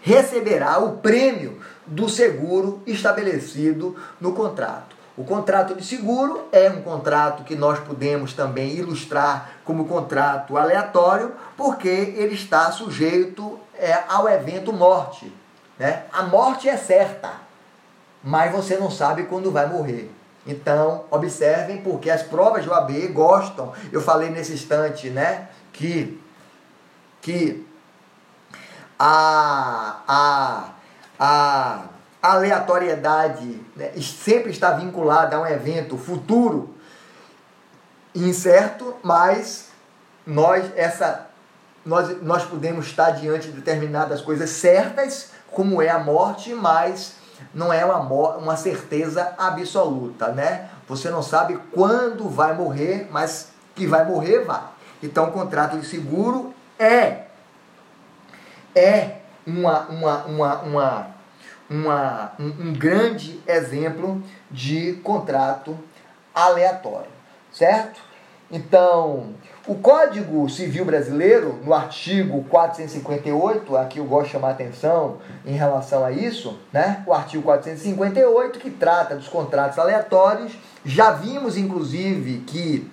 [0.00, 4.96] receberá o prêmio do seguro estabelecido no contrato.
[5.16, 11.32] O contrato de seguro é um contrato que nós podemos também ilustrar como contrato aleatório,
[11.56, 15.32] porque ele está sujeito é, ao evento morte.
[15.78, 16.04] Né?
[16.12, 17.32] A morte é certa,
[18.22, 20.08] mas você não sabe quando vai morrer.
[20.46, 23.72] Então, observem, porque as provas de OAB gostam.
[23.92, 26.20] Eu falei nesse instante, né, que,
[27.20, 27.66] que
[28.98, 30.68] a, a,
[31.18, 31.88] a
[32.22, 36.74] aleatoriedade né, sempre está vinculada a um evento futuro
[38.14, 39.68] incerto, mas
[40.26, 41.28] nós essa
[41.84, 47.14] nós, nós podemos estar diante de determinadas coisas certas, como é a morte, mas
[47.54, 47.98] não é uma,
[48.36, 50.70] uma certeza absoluta, né?
[50.88, 54.62] Você não sabe quando vai morrer, mas que vai morrer, vai.
[55.02, 57.28] Então, o contrato de seguro é
[58.74, 61.06] é uma, uma, uma, uma,
[61.68, 65.76] uma um, um grande exemplo de contrato
[66.34, 67.10] aleatório,
[67.50, 68.00] certo?
[68.50, 69.34] Então,
[69.68, 75.52] o Código Civil Brasileiro, no artigo 458, aqui eu gosto de chamar a atenção em
[75.52, 77.04] relação a isso, né?
[77.06, 82.90] O artigo 458, que trata dos contratos aleatórios, já vimos inclusive que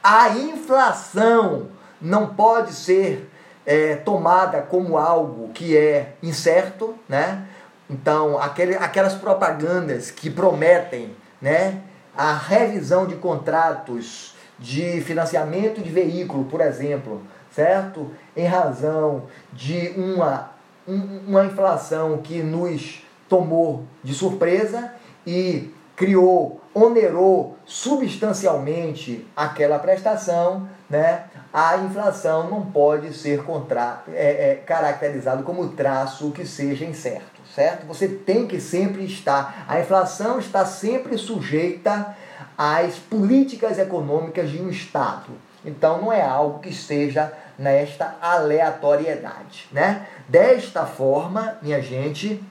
[0.00, 1.66] a inflação
[2.00, 3.28] não pode ser
[3.66, 7.44] é, tomada como algo que é incerto, né?
[7.90, 11.80] Então, aquele, aquelas propagandas que prometem, né?
[12.16, 18.10] A revisão de contratos de financiamento de veículo, por exemplo, certo?
[18.36, 20.50] Em razão de uma,
[20.86, 24.92] uma inflação que nos tomou de surpresa
[25.26, 31.24] e criou, onerou substancialmente aquela prestação, né?
[31.54, 37.86] a inflação não pode ser contra, é, é, caracterizado como traço que seja incerto, certo?
[37.86, 42.16] Você tem que sempre estar, a inflação está sempre sujeita
[42.56, 45.32] às políticas econômicas de um Estado.
[45.64, 50.06] Então não é algo que esteja nesta aleatoriedade, né?
[50.28, 52.42] Desta forma, minha gente,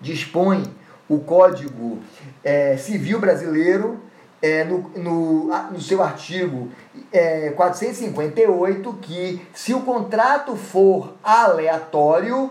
[0.00, 0.64] dispõe
[1.08, 1.98] o Código
[2.44, 4.00] é, Civil Brasileiro
[4.40, 6.70] é, no, no, no, seu artigo
[7.12, 12.50] é, 458 que se o contrato for aleatório,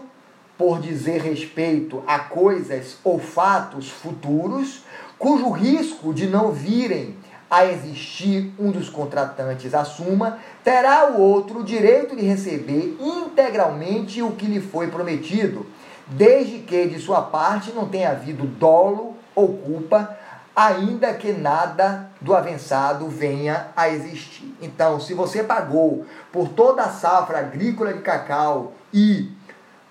[0.58, 4.86] por dizer respeito a coisas ou fatos futuros,
[5.22, 7.16] cujo risco de não virem
[7.48, 14.48] a existir um dos contratantes assuma, terá o outro direito de receber integralmente o que
[14.48, 15.68] lhe foi prometido,
[16.08, 20.18] desde que de sua parte não tenha havido dolo ou culpa,
[20.56, 24.56] ainda que nada do avançado venha a existir.
[24.60, 29.30] Então, se você pagou por toda a safra agrícola de cacau e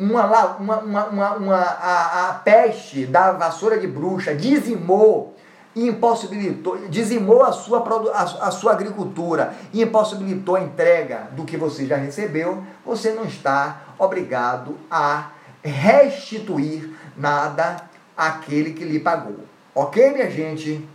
[0.00, 0.24] uma,
[0.56, 5.36] uma, uma, uma, uma a, a peste da vassoura de bruxa dizimou
[5.76, 11.86] impossibilitou, dizimou a sua, a, a sua agricultura e impossibilitou a entrega do que você
[11.86, 15.30] já recebeu, você não está obrigado a
[15.62, 17.76] restituir nada
[18.16, 19.44] àquele que lhe pagou.
[19.74, 20.88] Ok, minha gente?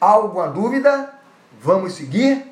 [0.00, 1.14] Alguma dúvida?
[1.60, 2.45] Vamos seguir?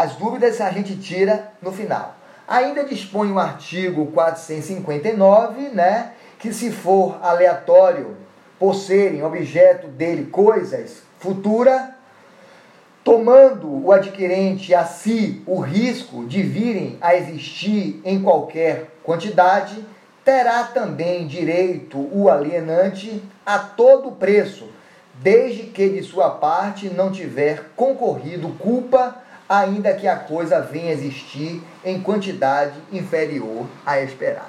[0.00, 2.16] As dúvidas a gente tira no final.
[2.48, 6.12] Ainda dispõe o artigo 459, né?
[6.38, 8.16] Que se for aleatório
[8.58, 11.94] por serem objeto dele coisas futura,
[13.04, 19.84] tomando o adquirente a si o risco de virem a existir em qualquer quantidade,
[20.24, 24.66] terá também direito o alienante a todo preço,
[25.16, 31.60] desde que de sua parte não tiver concorrido culpa, ainda que a coisa venha existir
[31.84, 34.48] em quantidade inferior à esperada.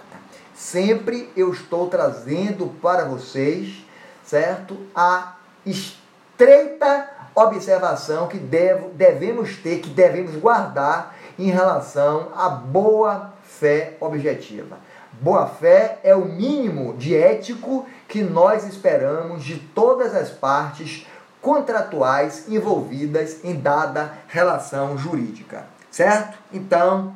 [0.54, 3.84] Sempre eu estou trazendo para vocês,
[4.24, 4.78] certo?
[4.96, 13.98] A estreita observação que devo, devemos ter, que devemos guardar em relação à boa fé
[14.00, 14.78] objetiva.
[15.20, 21.08] Boa fé é o mínimo de ético que nós esperamos de todas as partes
[21.42, 26.38] contratuais envolvidas em dada relação jurídica, certo?
[26.54, 27.16] Então,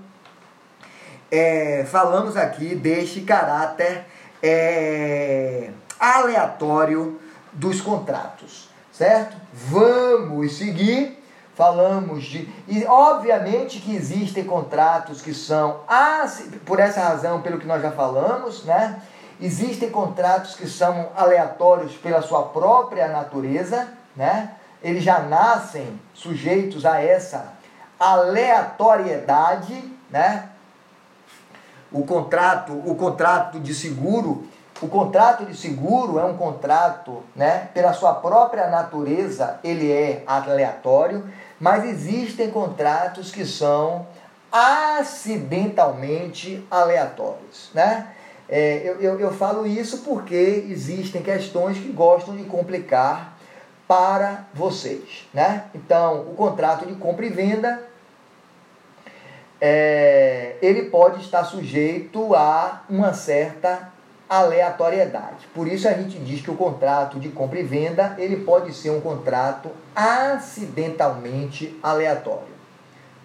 [1.31, 4.05] é, falamos aqui deste caráter
[4.41, 5.69] é,
[5.99, 7.19] aleatório
[7.53, 9.37] dos contratos, certo?
[9.53, 11.23] Vamos seguir
[11.55, 12.47] falamos de.
[12.67, 15.79] E obviamente que existem contratos que são,
[16.65, 19.01] por essa razão, pelo que nós já falamos, né?
[19.41, 24.51] Existem contratos que são aleatórios pela sua própria natureza, né?
[24.81, 27.53] Eles já nascem sujeitos a essa
[27.99, 30.49] aleatoriedade, né?
[31.91, 34.47] O contrato, o contrato de seguro,
[34.81, 37.69] o contrato de seguro é um contrato, né?
[37.73, 41.23] Pela sua própria natureza, ele é aleatório
[41.59, 44.07] mas existem contratos que são
[44.51, 48.09] acidentalmente aleatórios, né?
[48.47, 53.34] É, eu, eu, eu falo isso porque existem questões que gostam de complicar
[53.87, 55.65] para vocês, né?
[55.73, 57.83] Então, o contrato de compra e venda
[59.61, 63.93] é, ele pode estar sujeito a uma certa
[64.29, 65.47] aleatoriedade.
[65.53, 68.89] Por isso a gente diz que o contrato de compra e venda ele pode ser
[68.89, 72.53] um contrato acidentalmente aleatório,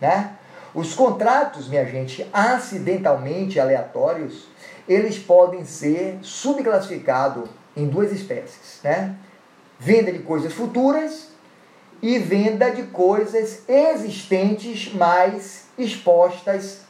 [0.01, 0.37] né?
[0.73, 4.47] Os contratos, minha gente, acidentalmente aleatórios,
[4.89, 9.17] eles podem ser subclassificados em duas espécies, né?
[9.81, 11.31] Venda de coisas futuras
[12.03, 16.83] e venda de coisas existentes, mas expostas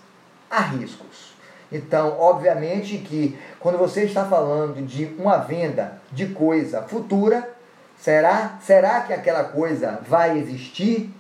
[0.51, 1.31] a riscos.
[1.73, 7.49] Então, obviamente que quando você está falando de uma venda de coisa futura,
[7.97, 11.15] será, será que aquela coisa vai existir,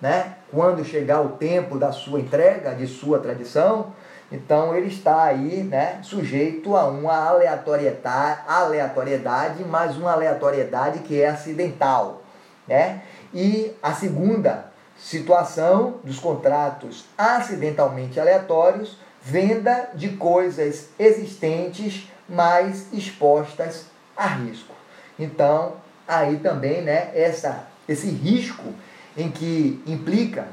[0.00, 0.34] né?
[0.50, 3.92] Quando chegar o tempo da sua entrega, de sua tradição,
[4.30, 11.28] então ele está aí, né, sujeito a uma aleatoriedade, aleatoriedade, mas uma aleatoriedade que é
[11.28, 12.22] acidental,
[12.66, 13.02] né?
[13.32, 14.66] E a segunda
[14.98, 24.72] situação dos contratos acidentalmente aleatórios venda de coisas existentes, mas expostas a risco.
[25.18, 25.74] Então,
[26.06, 28.72] aí também, né, essa, esse risco
[29.16, 30.46] em que implica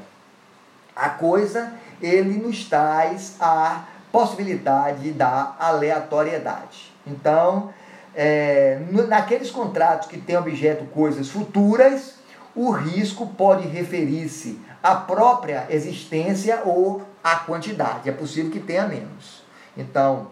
[0.94, 6.92] a coisa, ele nos traz a possibilidade da aleatoriedade.
[7.06, 7.72] Então,
[8.14, 8.78] é,
[9.08, 12.14] naqueles contratos que têm objeto coisas futuras,
[12.54, 18.08] o risco pode referir-se à própria existência ou à quantidade.
[18.08, 19.42] É possível que tenha menos.
[19.76, 20.28] Então,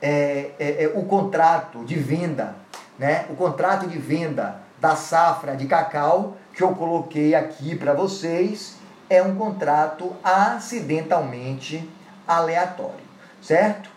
[0.00, 2.56] é, é, é, o contrato de venda,
[2.98, 3.26] né?
[3.28, 8.81] o contrato de venda da safra de cacau que eu coloquei aqui para vocês
[9.12, 11.88] é um contrato acidentalmente
[12.26, 13.04] aleatório,
[13.42, 13.90] certo?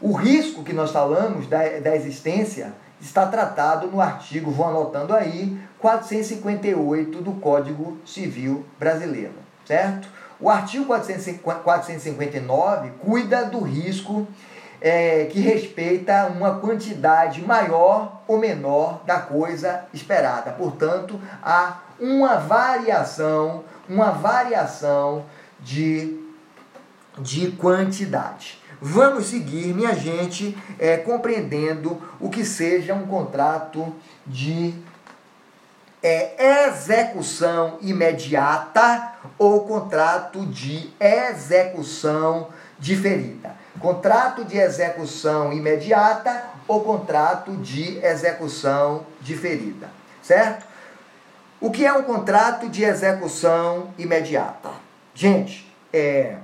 [0.00, 5.58] O risco que nós falamos da, da existência está tratado no artigo, vou anotando aí,
[5.78, 10.08] 458 do Código Civil Brasileiro, certo?
[10.38, 14.26] O artigo 459 cuida do risco
[14.80, 20.52] é, que respeita uma quantidade maior ou menor da coisa esperada.
[20.52, 25.24] Portanto, há uma variação, uma variação
[25.60, 26.18] de,
[27.18, 28.58] de quantidade.
[28.80, 33.94] vamos seguir, minha gente, é, compreendendo o que seja um contrato
[34.26, 34.74] de
[36.02, 43.54] é, execução imediata ou contrato de execução diferida.
[43.80, 49.88] Contrato de execução imediata ou contrato de execução diferida,
[50.22, 50.66] certo?
[51.60, 54.70] O que é um contrato de execução imediata?
[55.14, 56.36] Gente, é,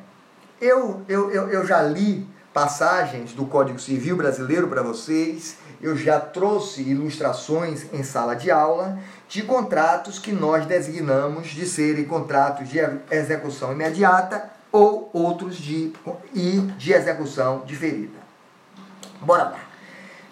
[0.60, 6.18] eu, eu, eu, eu já li passagens do Código Civil Brasileiro para vocês, eu já
[6.18, 12.78] trouxe ilustrações em sala de aula de contratos que nós designamos de serem contratos de
[13.10, 15.90] execução imediata ou outros de,
[16.34, 18.18] e de execução diferida.
[19.22, 19.60] Bora lá.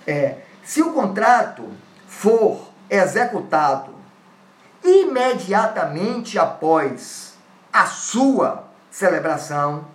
[0.06, 1.66] É, se o contrato
[2.06, 3.94] for executado
[4.84, 7.34] imediatamente após
[7.72, 9.86] a sua celebração,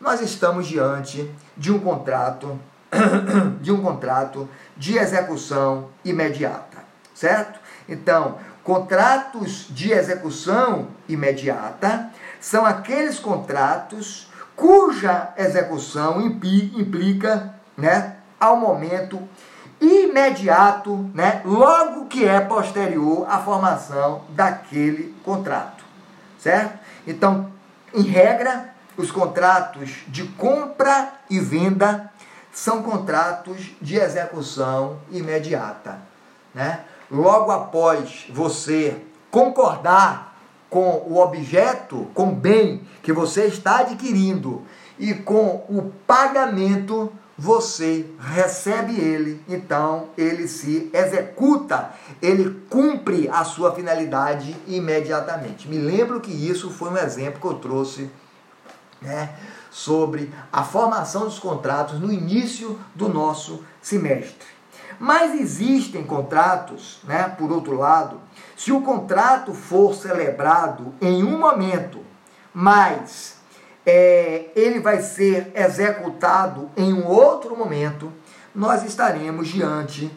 [0.00, 2.58] nós estamos diante de um contrato
[3.60, 6.78] de um contrato de execução imediata,
[7.14, 7.58] certo?
[7.88, 12.09] Então, contratos de execução imediata
[12.40, 19.22] são aqueles contratos cuja execução implica, né, ao momento
[19.80, 25.84] imediato, né, logo que é posterior à formação daquele contrato,
[26.38, 26.78] certo?
[27.06, 27.50] Então,
[27.94, 32.10] em regra, os contratos de compra e venda
[32.52, 35.98] são contratos de execução imediata,
[36.54, 36.80] né?
[37.10, 40.29] Logo após você concordar
[40.70, 44.62] com o objeto, com o bem que você está adquirindo
[44.98, 51.90] e com o pagamento, você recebe ele, então ele se executa,
[52.20, 55.66] ele cumpre a sua finalidade imediatamente.
[55.66, 58.10] Me lembro que isso foi um exemplo que eu trouxe
[59.00, 59.34] né,
[59.70, 64.59] sobre a formação dos contratos no início do nosso semestre.
[65.00, 68.20] Mas existem contratos, né, por outro lado,
[68.54, 72.04] se o contrato for celebrado em um momento,
[72.52, 73.38] mas
[73.86, 78.12] é, ele vai ser executado em um outro momento,
[78.54, 80.14] nós estaremos diante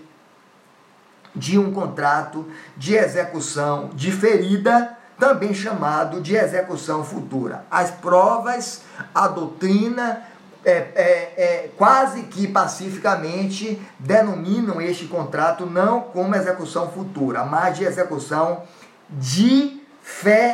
[1.34, 7.66] de um contrato de execução diferida, também chamado de execução futura.
[7.72, 8.82] As provas,
[9.16, 10.28] a doutrina,
[10.66, 17.84] é, é, é, quase que pacificamente denominam este contrato não como execução futura, mas de
[17.84, 18.64] execução
[19.10, 20.48] diferida,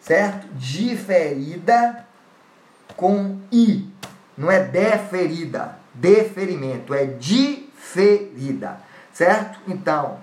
[0.00, 0.48] certo?
[0.54, 2.04] Diferida
[2.96, 3.88] com i,
[4.36, 8.80] não é deferida, deferimento, é diferida,
[9.12, 9.60] certo?
[9.68, 10.18] Então,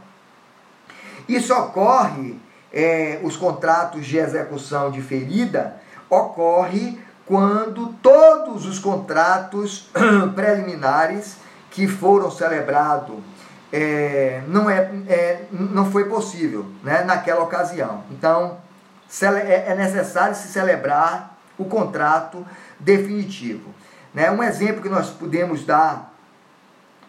[1.28, 2.38] isso ocorre,
[2.74, 9.90] é, os contratos de execução diferida, ocorre quando todos os contratos
[10.36, 11.38] preliminares
[11.72, 13.16] que foram celebrados
[13.74, 18.04] é, não, é, é, não foi possível né, naquela ocasião.
[18.12, 18.58] Então,
[19.22, 22.46] é, é necessário se celebrar o contrato
[22.80, 23.74] definitivo.
[24.14, 24.32] Né?
[24.32, 26.14] Um exemplo que nós podemos dar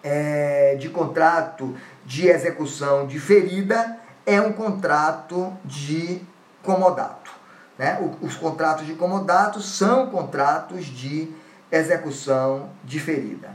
[0.03, 6.21] é, de contrato de execução diferida é um contrato de
[6.63, 7.36] comodato.
[7.79, 7.99] Né?
[8.21, 11.33] Os contratos de comodato são contratos de
[11.71, 13.51] execução diferida.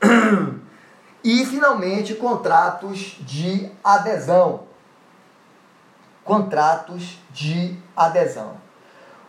[1.22, 4.62] E, finalmente, contratos de adesão.
[6.24, 8.54] Contratos de adesão.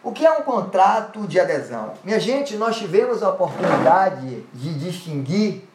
[0.03, 1.93] O que é um contrato de adesão?
[2.03, 5.67] Minha gente, nós tivemos a oportunidade de distinguir,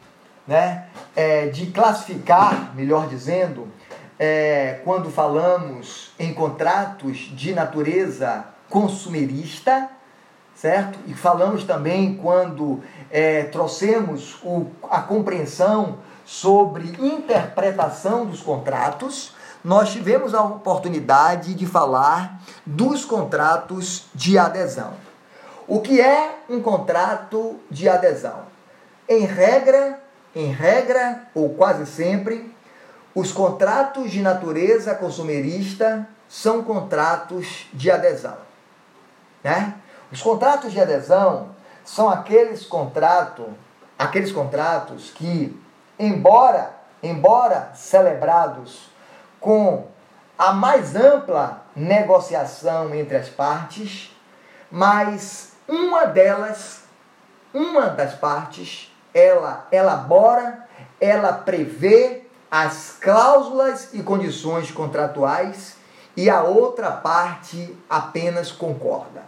[0.47, 3.71] né, é, de classificar, melhor dizendo,
[4.19, 9.89] é, quando falamos em contratos de natureza consumerista,
[10.55, 10.99] certo?
[11.07, 20.33] E falamos também quando é, trouxemos o, a compreensão sobre interpretação dos contratos, nós tivemos
[20.33, 24.93] a oportunidade de falar dos contratos de adesão.
[25.67, 28.43] O que é um contrato de adesão?
[29.07, 30.01] Em regra,
[30.35, 32.53] em regra ou quase sempre,
[33.17, 38.37] os contratos de natureza consumerista são contratos de adesão.
[39.43, 39.73] Né?
[40.11, 41.49] Os contratos de adesão
[41.83, 43.47] são aqueles contratos,
[43.97, 45.59] aqueles contratos que,
[45.97, 48.91] embora, embora celebrados
[49.39, 49.87] com
[50.37, 54.15] a mais ampla negociação entre as partes,
[54.69, 56.83] mas uma delas,
[57.51, 60.67] uma das partes, ela elabora,
[61.01, 65.75] ela prevê as cláusulas e condições contratuais
[66.15, 69.23] e a outra parte apenas concorda.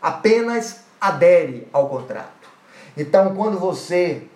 [0.00, 2.48] Apenas adere ao contrato.
[2.96, 4.26] Então, quando você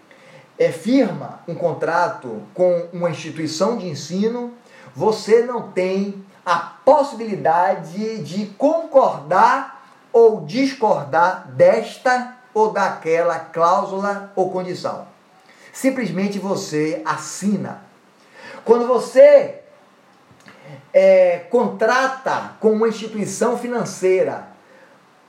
[0.59, 4.53] é, firma um contrato com uma instituição de ensino,
[4.94, 9.82] você não tem a possibilidade de concordar
[10.12, 15.07] ou discordar desta ou daquela cláusula ou condição.
[15.72, 17.91] Simplesmente você assina.
[18.64, 19.60] Quando você
[20.92, 24.48] é, contrata com uma instituição financeira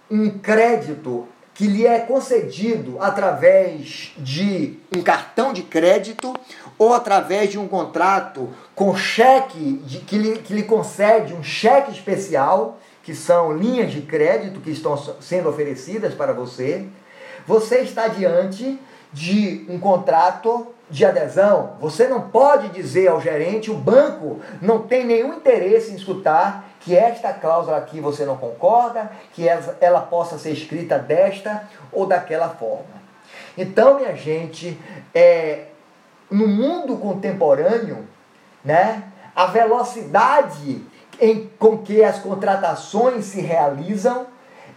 [0.10, 6.34] um crédito que lhe é concedido através de um cartão de crédito
[6.78, 11.92] ou através de um contrato com cheque de, que, lhe, que lhe concede um cheque
[11.92, 16.88] especial, que são linhas de crédito que estão sendo oferecidas para você,
[17.46, 18.80] você está diante
[19.12, 21.74] de um contrato de adesão.
[21.80, 26.96] Você não pode dizer ao gerente, o banco não tem nenhum interesse em escutar que
[26.96, 33.02] esta cláusula aqui você não concorda, que ela, possa ser escrita desta ou daquela forma.
[33.58, 34.80] Então, minha gente,
[35.14, 35.66] é,
[36.30, 38.06] no mundo contemporâneo,
[38.64, 39.04] né,
[39.36, 40.84] a velocidade
[41.20, 44.28] em, com que as contratações se realizam,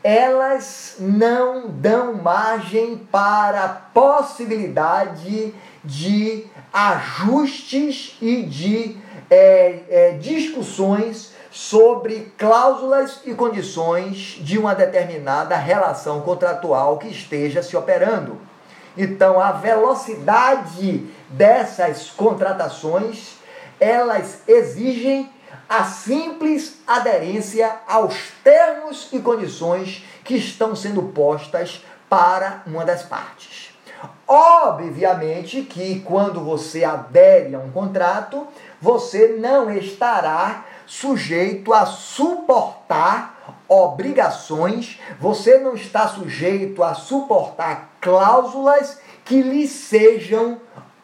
[0.02, 5.54] elas não dão margem para a possibilidade de
[6.72, 8.96] ajustes e de
[9.30, 17.76] é, é, discussões sobre cláusulas e condições de uma determinada relação contratual que esteja se
[17.76, 18.38] operando.
[18.96, 23.36] Então, a velocidade dessas contratações,
[23.80, 25.30] elas exigem
[25.68, 33.65] a simples aderência aos termos e condições que estão sendo postas para uma das partes.
[34.28, 38.46] Obviamente que quando você adere a um contrato,
[38.80, 43.36] você não estará sujeito a suportar
[43.68, 50.60] obrigações, você não está sujeito a suportar cláusulas que lhe sejam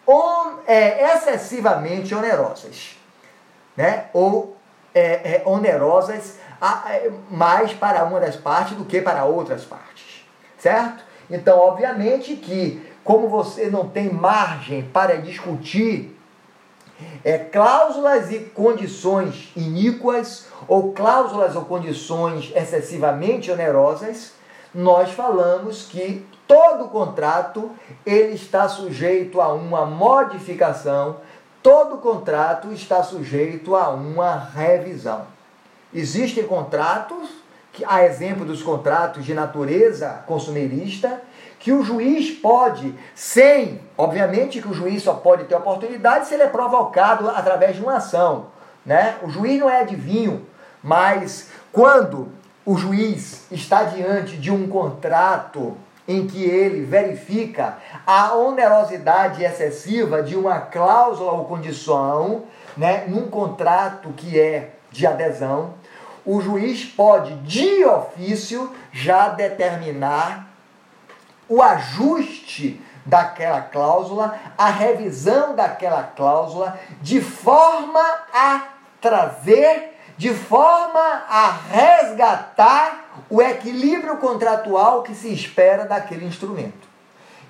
[0.06, 2.96] on, é, excessivamente onerosas,
[3.76, 4.06] né?
[4.12, 4.56] Ou
[4.94, 10.24] é, é, onerosas a, é, mais para uma das partes do que para outras partes,
[10.58, 11.04] certo?
[11.30, 16.16] Então, obviamente que como você não tem margem para discutir
[17.24, 24.32] é, cláusulas e condições iníquas ou cláusulas ou condições excessivamente onerosas,
[24.74, 27.70] nós falamos que todo contrato
[28.06, 31.16] ele está sujeito a uma modificação,
[31.62, 35.26] todo contrato está sujeito a uma revisão.
[35.92, 37.28] Existem contratos,
[37.72, 41.22] que, a exemplo dos contratos de natureza consumerista,
[41.62, 46.42] que o juiz pode, sem, obviamente que o juiz só pode ter oportunidade se ele
[46.42, 48.46] é provocado através de uma ação,
[48.84, 49.14] né?
[49.22, 50.44] O juiz não é adivinho,
[50.82, 52.32] mas quando
[52.66, 55.76] o juiz está diante de um contrato
[56.08, 62.42] em que ele verifica a onerosidade excessiva de uma cláusula ou condição,
[62.76, 65.74] né, num contrato que é de adesão,
[66.26, 70.51] o juiz pode, de ofício, já determinar
[71.52, 78.68] o ajuste daquela cláusula, a revisão daquela cláusula, de forma a
[79.02, 86.88] trazer, de forma a resgatar o equilíbrio contratual que se espera daquele instrumento.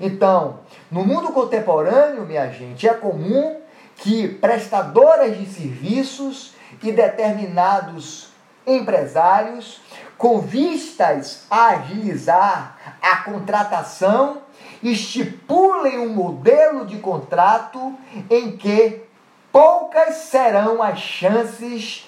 [0.01, 0.59] Então,
[0.91, 3.61] no mundo contemporâneo, minha gente, é comum
[3.99, 8.31] que prestadoras de serviços e determinados
[8.67, 9.81] empresários
[10.23, 14.43] com vistas a agilizar a contratação,
[14.81, 17.93] estipulem um modelo de contrato
[18.31, 19.03] em que
[19.51, 22.07] poucas serão as chances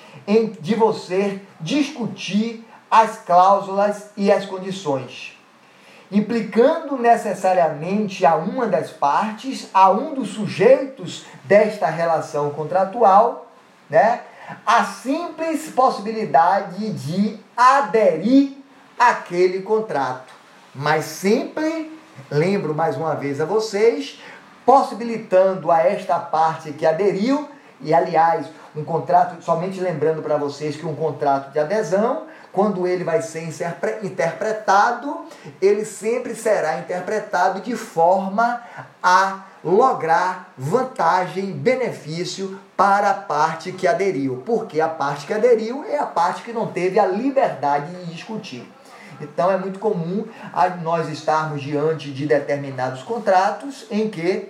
[0.60, 5.36] de você discutir as cláusulas e as condições,
[6.08, 13.48] implicando necessariamente a uma das partes, a um dos sujeitos desta relação contratual,
[13.90, 14.20] né,
[14.64, 18.52] a simples possibilidade de aderir
[18.98, 20.32] àquele contrato.
[20.74, 21.96] Mas sempre,
[22.30, 24.20] lembro mais uma vez a vocês,
[24.64, 27.48] possibilitando a esta parte que aderiu,
[27.80, 33.02] e aliás, um contrato, somente lembrando para vocês que um contrato de adesão, quando ele
[33.02, 33.52] vai ser
[34.02, 35.26] interpretado,
[35.60, 38.62] ele sempre será interpretado de forma
[39.02, 45.98] a lograr vantagem, benefício para a parte que aderiu, porque a parte que aderiu é
[45.98, 48.70] a parte que não teve a liberdade de discutir.
[49.20, 50.24] Então é muito comum
[50.82, 54.48] nós estarmos diante de determinados contratos em que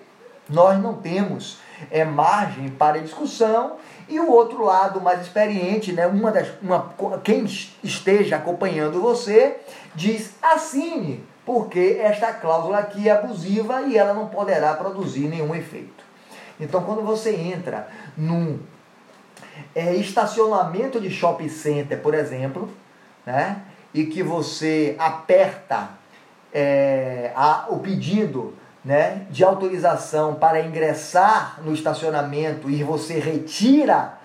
[0.49, 1.59] nós não temos
[1.91, 3.77] é, margem para discussão
[4.09, 7.45] e o outro lado mais experiente, né, uma das, uma, quem
[7.83, 9.57] esteja acompanhando você,
[9.95, 16.05] diz assine, porque esta cláusula aqui é abusiva e ela não poderá produzir nenhum efeito.
[16.61, 18.59] Então, quando você entra num
[19.75, 22.69] é, estacionamento de shopping center, por exemplo,
[23.27, 25.91] né, e que você aperta
[26.53, 34.19] é, a, o pedido né, de autorização para ingressar no estacionamento e você retira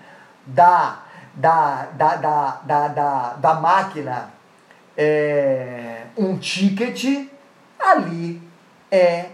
[0.46, 1.02] da,
[1.34, 4.30] da, da, da, da, da, da máquina
[4.96, 7.26] é, um ticket,
[7.78, 8.42] ali
[8.90, 9.26] é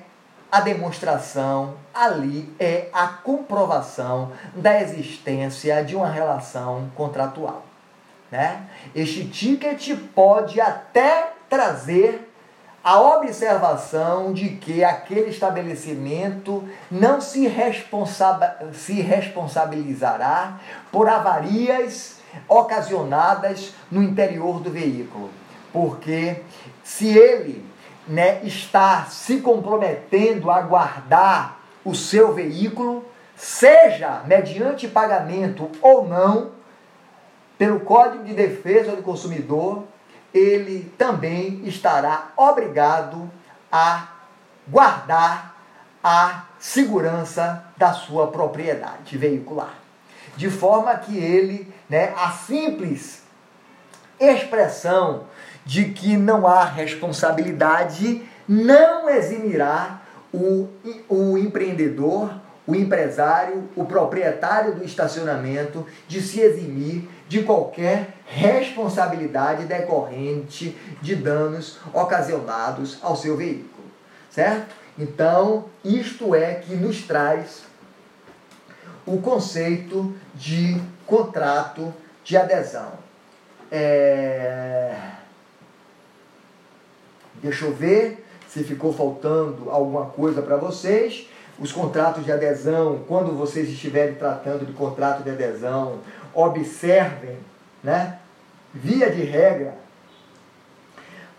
[0.50, 7.64] a demonstração, ali é a comprovação da existência de uma relação contratual.
[8.30, 8.62] Né?
[8.94, 12.32] Este ticket pode até trazer
[12.86, 20.60] a observação de que aquele estabelecimento não se, responsa se responsabilizará
[20.92, 25.30] por avarias ocasionadas no interior do veículo.
[25.72, 26.42] Porque
[26.84, 27.66] se ele
[28.06, 36.52] né, está se comprometendo a guardar o seu veículo, seja mediante pagamento ou não,
[37.58, 39.82] pelo Código de Defesa do Consumidor,
[40.36, 43.30] ele também estará obrigado
[43.72, 44.08] a
[44.68, 45.56] guardar
[46.02, 49.74] a segurança da sua propriedade veicular.
[50.36, 53.22] De forma que ele, né, a simples
[54.18, 55.24] expressão
[55.64, 60.00] de que não há responsabilidade não eximirá
[60.32, 60.68] o,
[61.08, 62.30] o empreendedor,
[62.66, 71.78] o empresário, o proprietário do estacionamento de se eximir de qualquer responsabilidade decorrente de danos
[71.92, 73.84] ocasionados ao seu veículo,
[74.30, 74.74] certo?
[74.98, 77.64] Então, isto é que nos traz
[79.06, 82.92] o conceito de contrato de adesão.
[83.70, 84.94] É...
[87.36, 91.28] Deixa eu ver se ficou faltando alguma coisa para vocês.
[91.58, 96.00] Os contratos de adesão, quando vocês estiverem tratando de contrato de adesão,
[96.34, 97.38] observem,
[97.86, 98.18] né,
[98.74, 99.78] via de regra,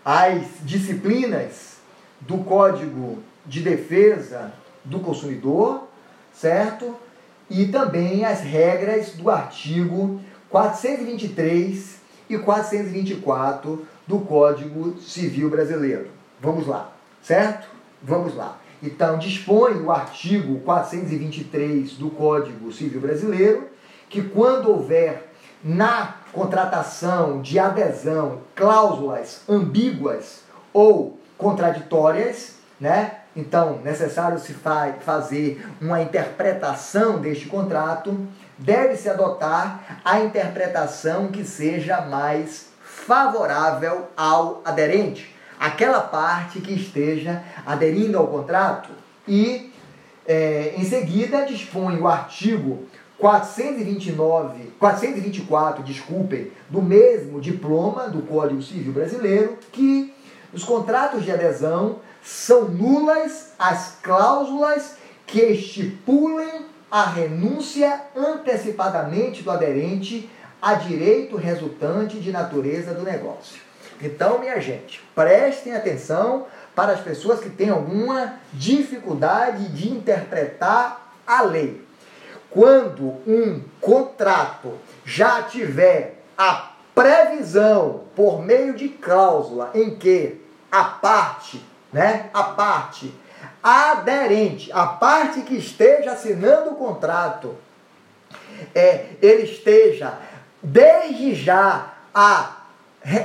[0.02, 1.76] as disciplinas
[2.22, 5.86] do Código de Defesa do Consumidor,
[6.32, 6.96] certo?
[7.50, 11.98] E também as regras do artigo 423
[12.30, 16.08] e 424 do Código Civil Brasileiro.
[16.40, 16.90] Vamos lá,
[17.22, 17.68] certo?
[18.02, 18.58] Vamos lá.
[18.82, 23.68] Então, dispõe o artigo 423 do Código Civil Brasileiro
[24.08, 25.27] que quando houver
[25.62, 30.42] na contratação de adesão cláusulas ambíguas
[30.72, 33.12] ou contraditórias, né?
[33.34, 38.26] Então, necessário se fazer uma interpretação deste contrato,
[38.58, 48.18] deve-se adotar a interpretação que seja mais favorável ao aderente, aquela parte que esteja aderindo
[48.18, 48.90] ao contrato.
[49.26, 49.72] E,
[50.26, 52.86] é, em seguida, dispõe o artigo
[53.18, 60.14] 429, 424, desculpem, do mesmo diploma do Código Civil Brasileiro, que
[60.52, 64.96] os contratos de adesão são nulas as cláusulas
[65.26, 73.60] que estipulem a renúncia antecipadamente do aderente a direito resultante de natureza do negócio.
[74.00, 81.42] Então, minha gente, prestem atenção para as pessoas que têm alguma dificuldade de interpretar a
[81.42, 81.87] lei.
[82.50, 90.40] Quando um contrato já tiver a previsão por meio de cláusula em que
[90.70, 93.14] a parte, né, a parte
[93.62, 97.56] aderente, a parte que esteja assinando o contrato,
[98.74, 100.18] é, ele esteja
[100.62, 102.56] desde já a,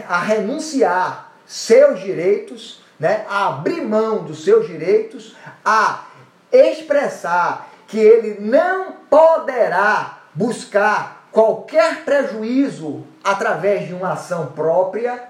[0.08, 6.06] a renunciar seus direitos, né, a abrir mão dos seus direitos, a
[6.52, 15.26] expressar que ele não poderá buscar qualquer prejuízo através de uma ação própria,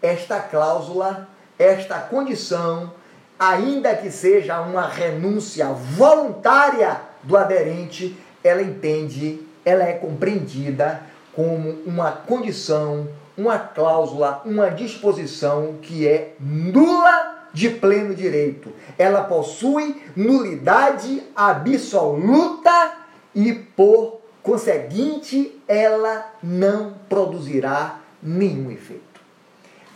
[0.00, 1.28] esta cláusula,
[1.58, 2.94] esta condição,
[3.38, 11.02] ainda que seja uma renúncia voluntária do aderente, ela entende, ela é compreendida
[11.34, 13.06] como uma condição,
[13.36, 18.72] uma cláusula, uma disposição que é nula de pleno direito.
[18.96, 22.98] Ela possui nulidade absoluta
[23.34, 29.02] e, por conseguinte, ela não produzirá nenhum efeito.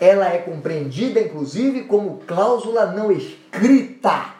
[0.00, 4.34] Ela é compreendida, inclusive, como cláusula não escrita.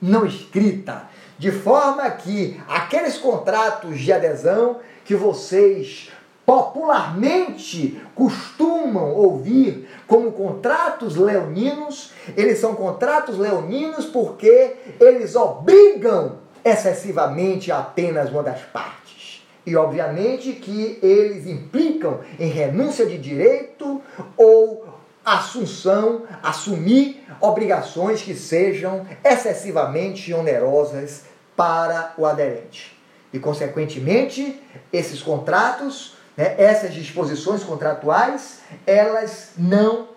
[0.00, 1.08] Não escrita.
[1.38, 6.10] De forma que aqueles contratos de adesão que vocês
[6.50, 18.30] popularmente costumam ouvir como contratos leoninos, eles são contratos leoninos porque eles obrigam excessivamente apenas
[18.30, 19.44] uma das partes.
[19.64, 24.02] E obviamente que eles implicam em renúncia de direito
[24.36, 24.88] ou
[25.24, 32.98] assunção, assumir obrigações que sejam excessivamente onerosas para o aderente.
[33.32, 34.60] E, consequentemente,
[34.92, 40.08] esses contratos, né, essas disposições contratuais, elas não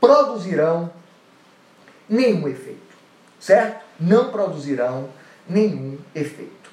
[0.00, 0.90] produzirão
[2.08, 2.96] nenhum efeito,
[3.38, 3.84] certo?
[4.00, 5.10] Não produzirão
[5.46, 6.70] nenhum efeito,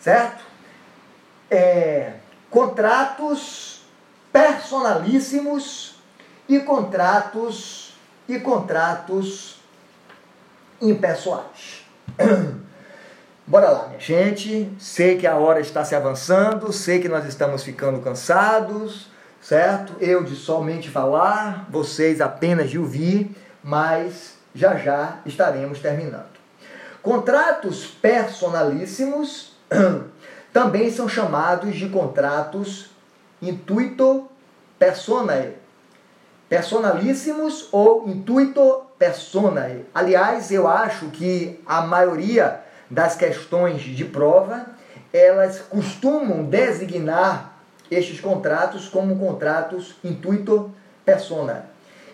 [0.00, 0.42] certo?
[1.48, 2.14] É,
[2.50, 3.82] contratos
[4.32, 5.94] personalíssimos
[6.48, 7.94] e contratos
[8.28, 9.60] e contratos
[10.80, 11.84] impessoais.
[13.46, 14.72] Bora lá, minha gente.
[14.78, 19.92] Sei que a hora está se avançando, sei que nós estamos ficando cansados, certo?
[20.00, 26.32] Eu de somente falar, vocês apenas de ouvir, mas já já estaremos terminando.
[27.02, 29.58] Contratos personalíssimos
[30.50, 32.92] também são chamados de contratos
[33.42, 34.26] intuito
[34.78, 35.54] personae.
[36.48, 39.84] Personalíssimos ou intuito personae.
[39.94, 44.66] Aliás, eu acho que a maioria das questões de prova,
[45.12, 47.56] elas costumam designar
[47.90, 50.72] estes contratos como contratos intuito
[51.04, 51.66] persona.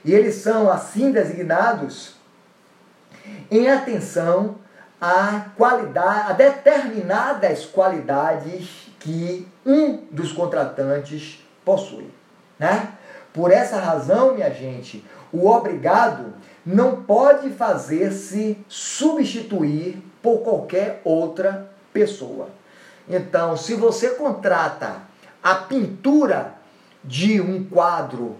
[0.05, 2.15] E eles são assim designados
[3.51, 4.57] em atenção
[5.01, 12.11] a qualidade, a determinadas qualidades que um dos contratantes possui,
[12.59, 12.93] né?
[13.33, 16.35] Por essa razão, minha gente, o obrigado
[16.65, 22.49] não pode fazer-se substituir por qualquer outra pessoa.
[23.09, 25.03] Então, se você contrata
[25.43, 26.55] a pintura
[27.03, 28.37] de um quadro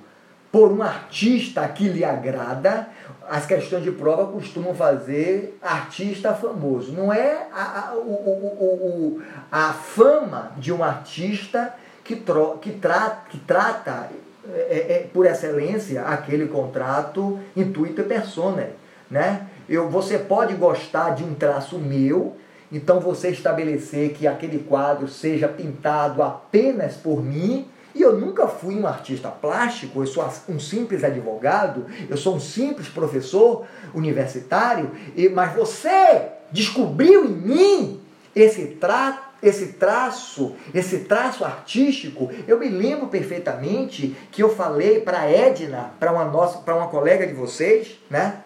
[0.53, 2.89] por um artista que lhe agrada,
[3.29, 6.93] as questões de prova costumam fazer artista famoso.
[6.93, 12.73] Não é a, a, o, o, o, a fama de um artista que, tro, que,
[12.73, 14.09] tra, que trata
[14.49, 18.71] é, é, é, por excelência aquele contrato intuito e persona.
[19.11, 19.47] Né?
[19.69, 22.37] Eu, você pode gostar de um traço meu,
[22.73, 28.77] então você estabelecer que aquele quadro seja pintado apenas por mim e eu nunca fui
[28.77, 34.93] um artista plástico, eu sou um simples advogado, eu sou um simples professor universitário,
[35.35, 38.01] mas você descobriu em mim
[38.35, 45.31] esse trato esse traço, esse traço artístico, eu me lembro perfeitamente que eu falei para
[45.31, 48.43] Edna, para uma nossa, para uma colega de vocês, né?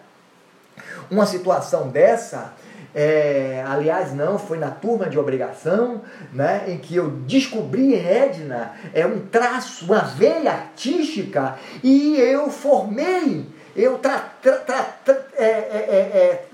[1.09, 2.53] Uma situação dessa,
[2.93, 9.05] é, aliás, não, foi na turma de obrigação, né, em que eu descobri Edna é,
[9.05, 16.45] um traço, uma veia artística, e eu formei, eu tra, tra, tra, é, é, é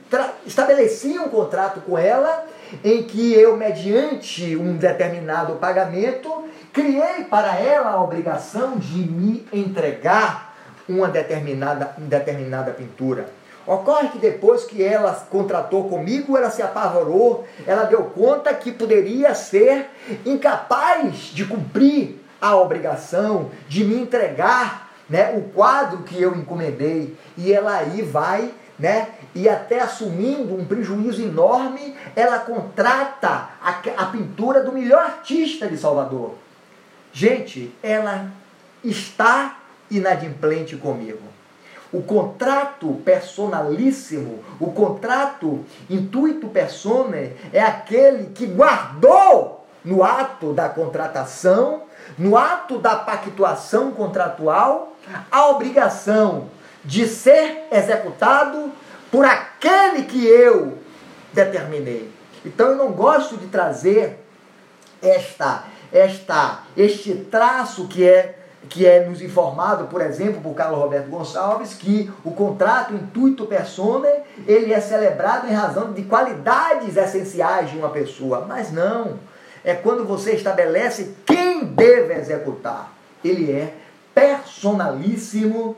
[0.46, 2.46] estabeleci um contrato com ela,
[2.84, 10.56] em que eu, mediante um determinado pagamento, criei para ela a obrigação de me entregar
[10.88, 13.28] uma determinada, determinada pintura.
[13.66, 19.36] Ocorre que depois que ela contratou comigo, ela se apavorou, ela deu conta que poderia
[19.36, 19.88] ser
[20.26, 27.16] incapaz de cumprir a obrigação de me entregar né, o quadro que eu encomendei.
[27.38, 28.52] E ela aí vai,
[28.82, 35.68] né, e até assumindo um prejuízo enorme, ela contrata a, a pintura do melhor artista
[35.68, 36.34] de Salvador.
[37.14, 38.32] Gente, ela
[38.84, 39.60] está
[39.90, 41.22] inadimplente comigo.
[41.94, 51.84] O contrato personalíssimo, o contrato intuito persone, é aquele que guardou no ato da contratação,
[52.18, 54.96] no ato da pactuação contratual,
[55.32, 56.48] a obrigação
[56.84, 58.72] de ser executado
[59.12, 60.78] por aquele que eu
[61.34, 62.10] determinei.
[62.46, 64.18] Então eu não gosto de trazer
[65.02, 68.38] esta, esta, este traço que é
[68.70, 74.08] que é nos informado, por exemplo, por Carlos Roberto Gonçalves, que o contrato intuito persona
[74.48, 79.20] ele é celebrado em razão de qualidades essenciais de uma pessoa, mas não.
[79.64, 82.92] É quando você estabelece quem deve executar.
[83.24, 83.74] Ele é
[84.14, 85.76] personalíssimo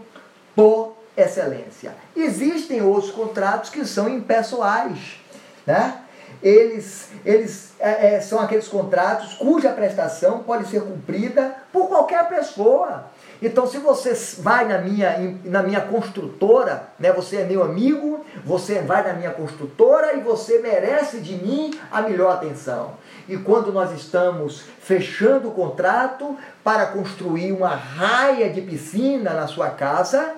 [0.55, 1.93] por excelência.
[2.15, 5.17] Existem outros contratos que são impessoais,
[5.65, 5.99] né?
[6.41, 13.05] Eles, eles é, é, são aqueles contratos cuja prestação pode ser cumprida por qualquer pessoa.
[13.41, 18.79] Então, se você vai na minha, na minha construtora, né, você é meu amigo, você
[18.79, 22.91] vai na minha construtora e você merece de mim a melhor atenção.
[23.27, 29.69] E quando nós estamos fechando o contrato para construir uma raia de piscina na sua
[29.69, 30.35] casa,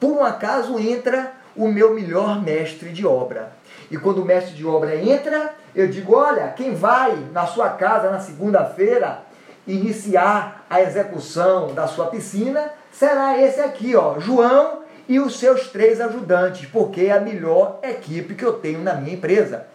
[0.00, 3.52] por um acaso entra o meu melhor mestre de obra.
[3.90, 8.10] E quando o mestre de obra entra, eu digo: olha, quem vai na sua casa
[8.10, 9.22] na segunda-feira
[9.66, 16.00] iniciar a execução da sua piscina será esse aqui, ó, João e os seus três
[16.00, 19.66] ajudantes, porque é a melhor equipe que eu tenho na minha empresa.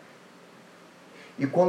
[1.38, 1.68] E quando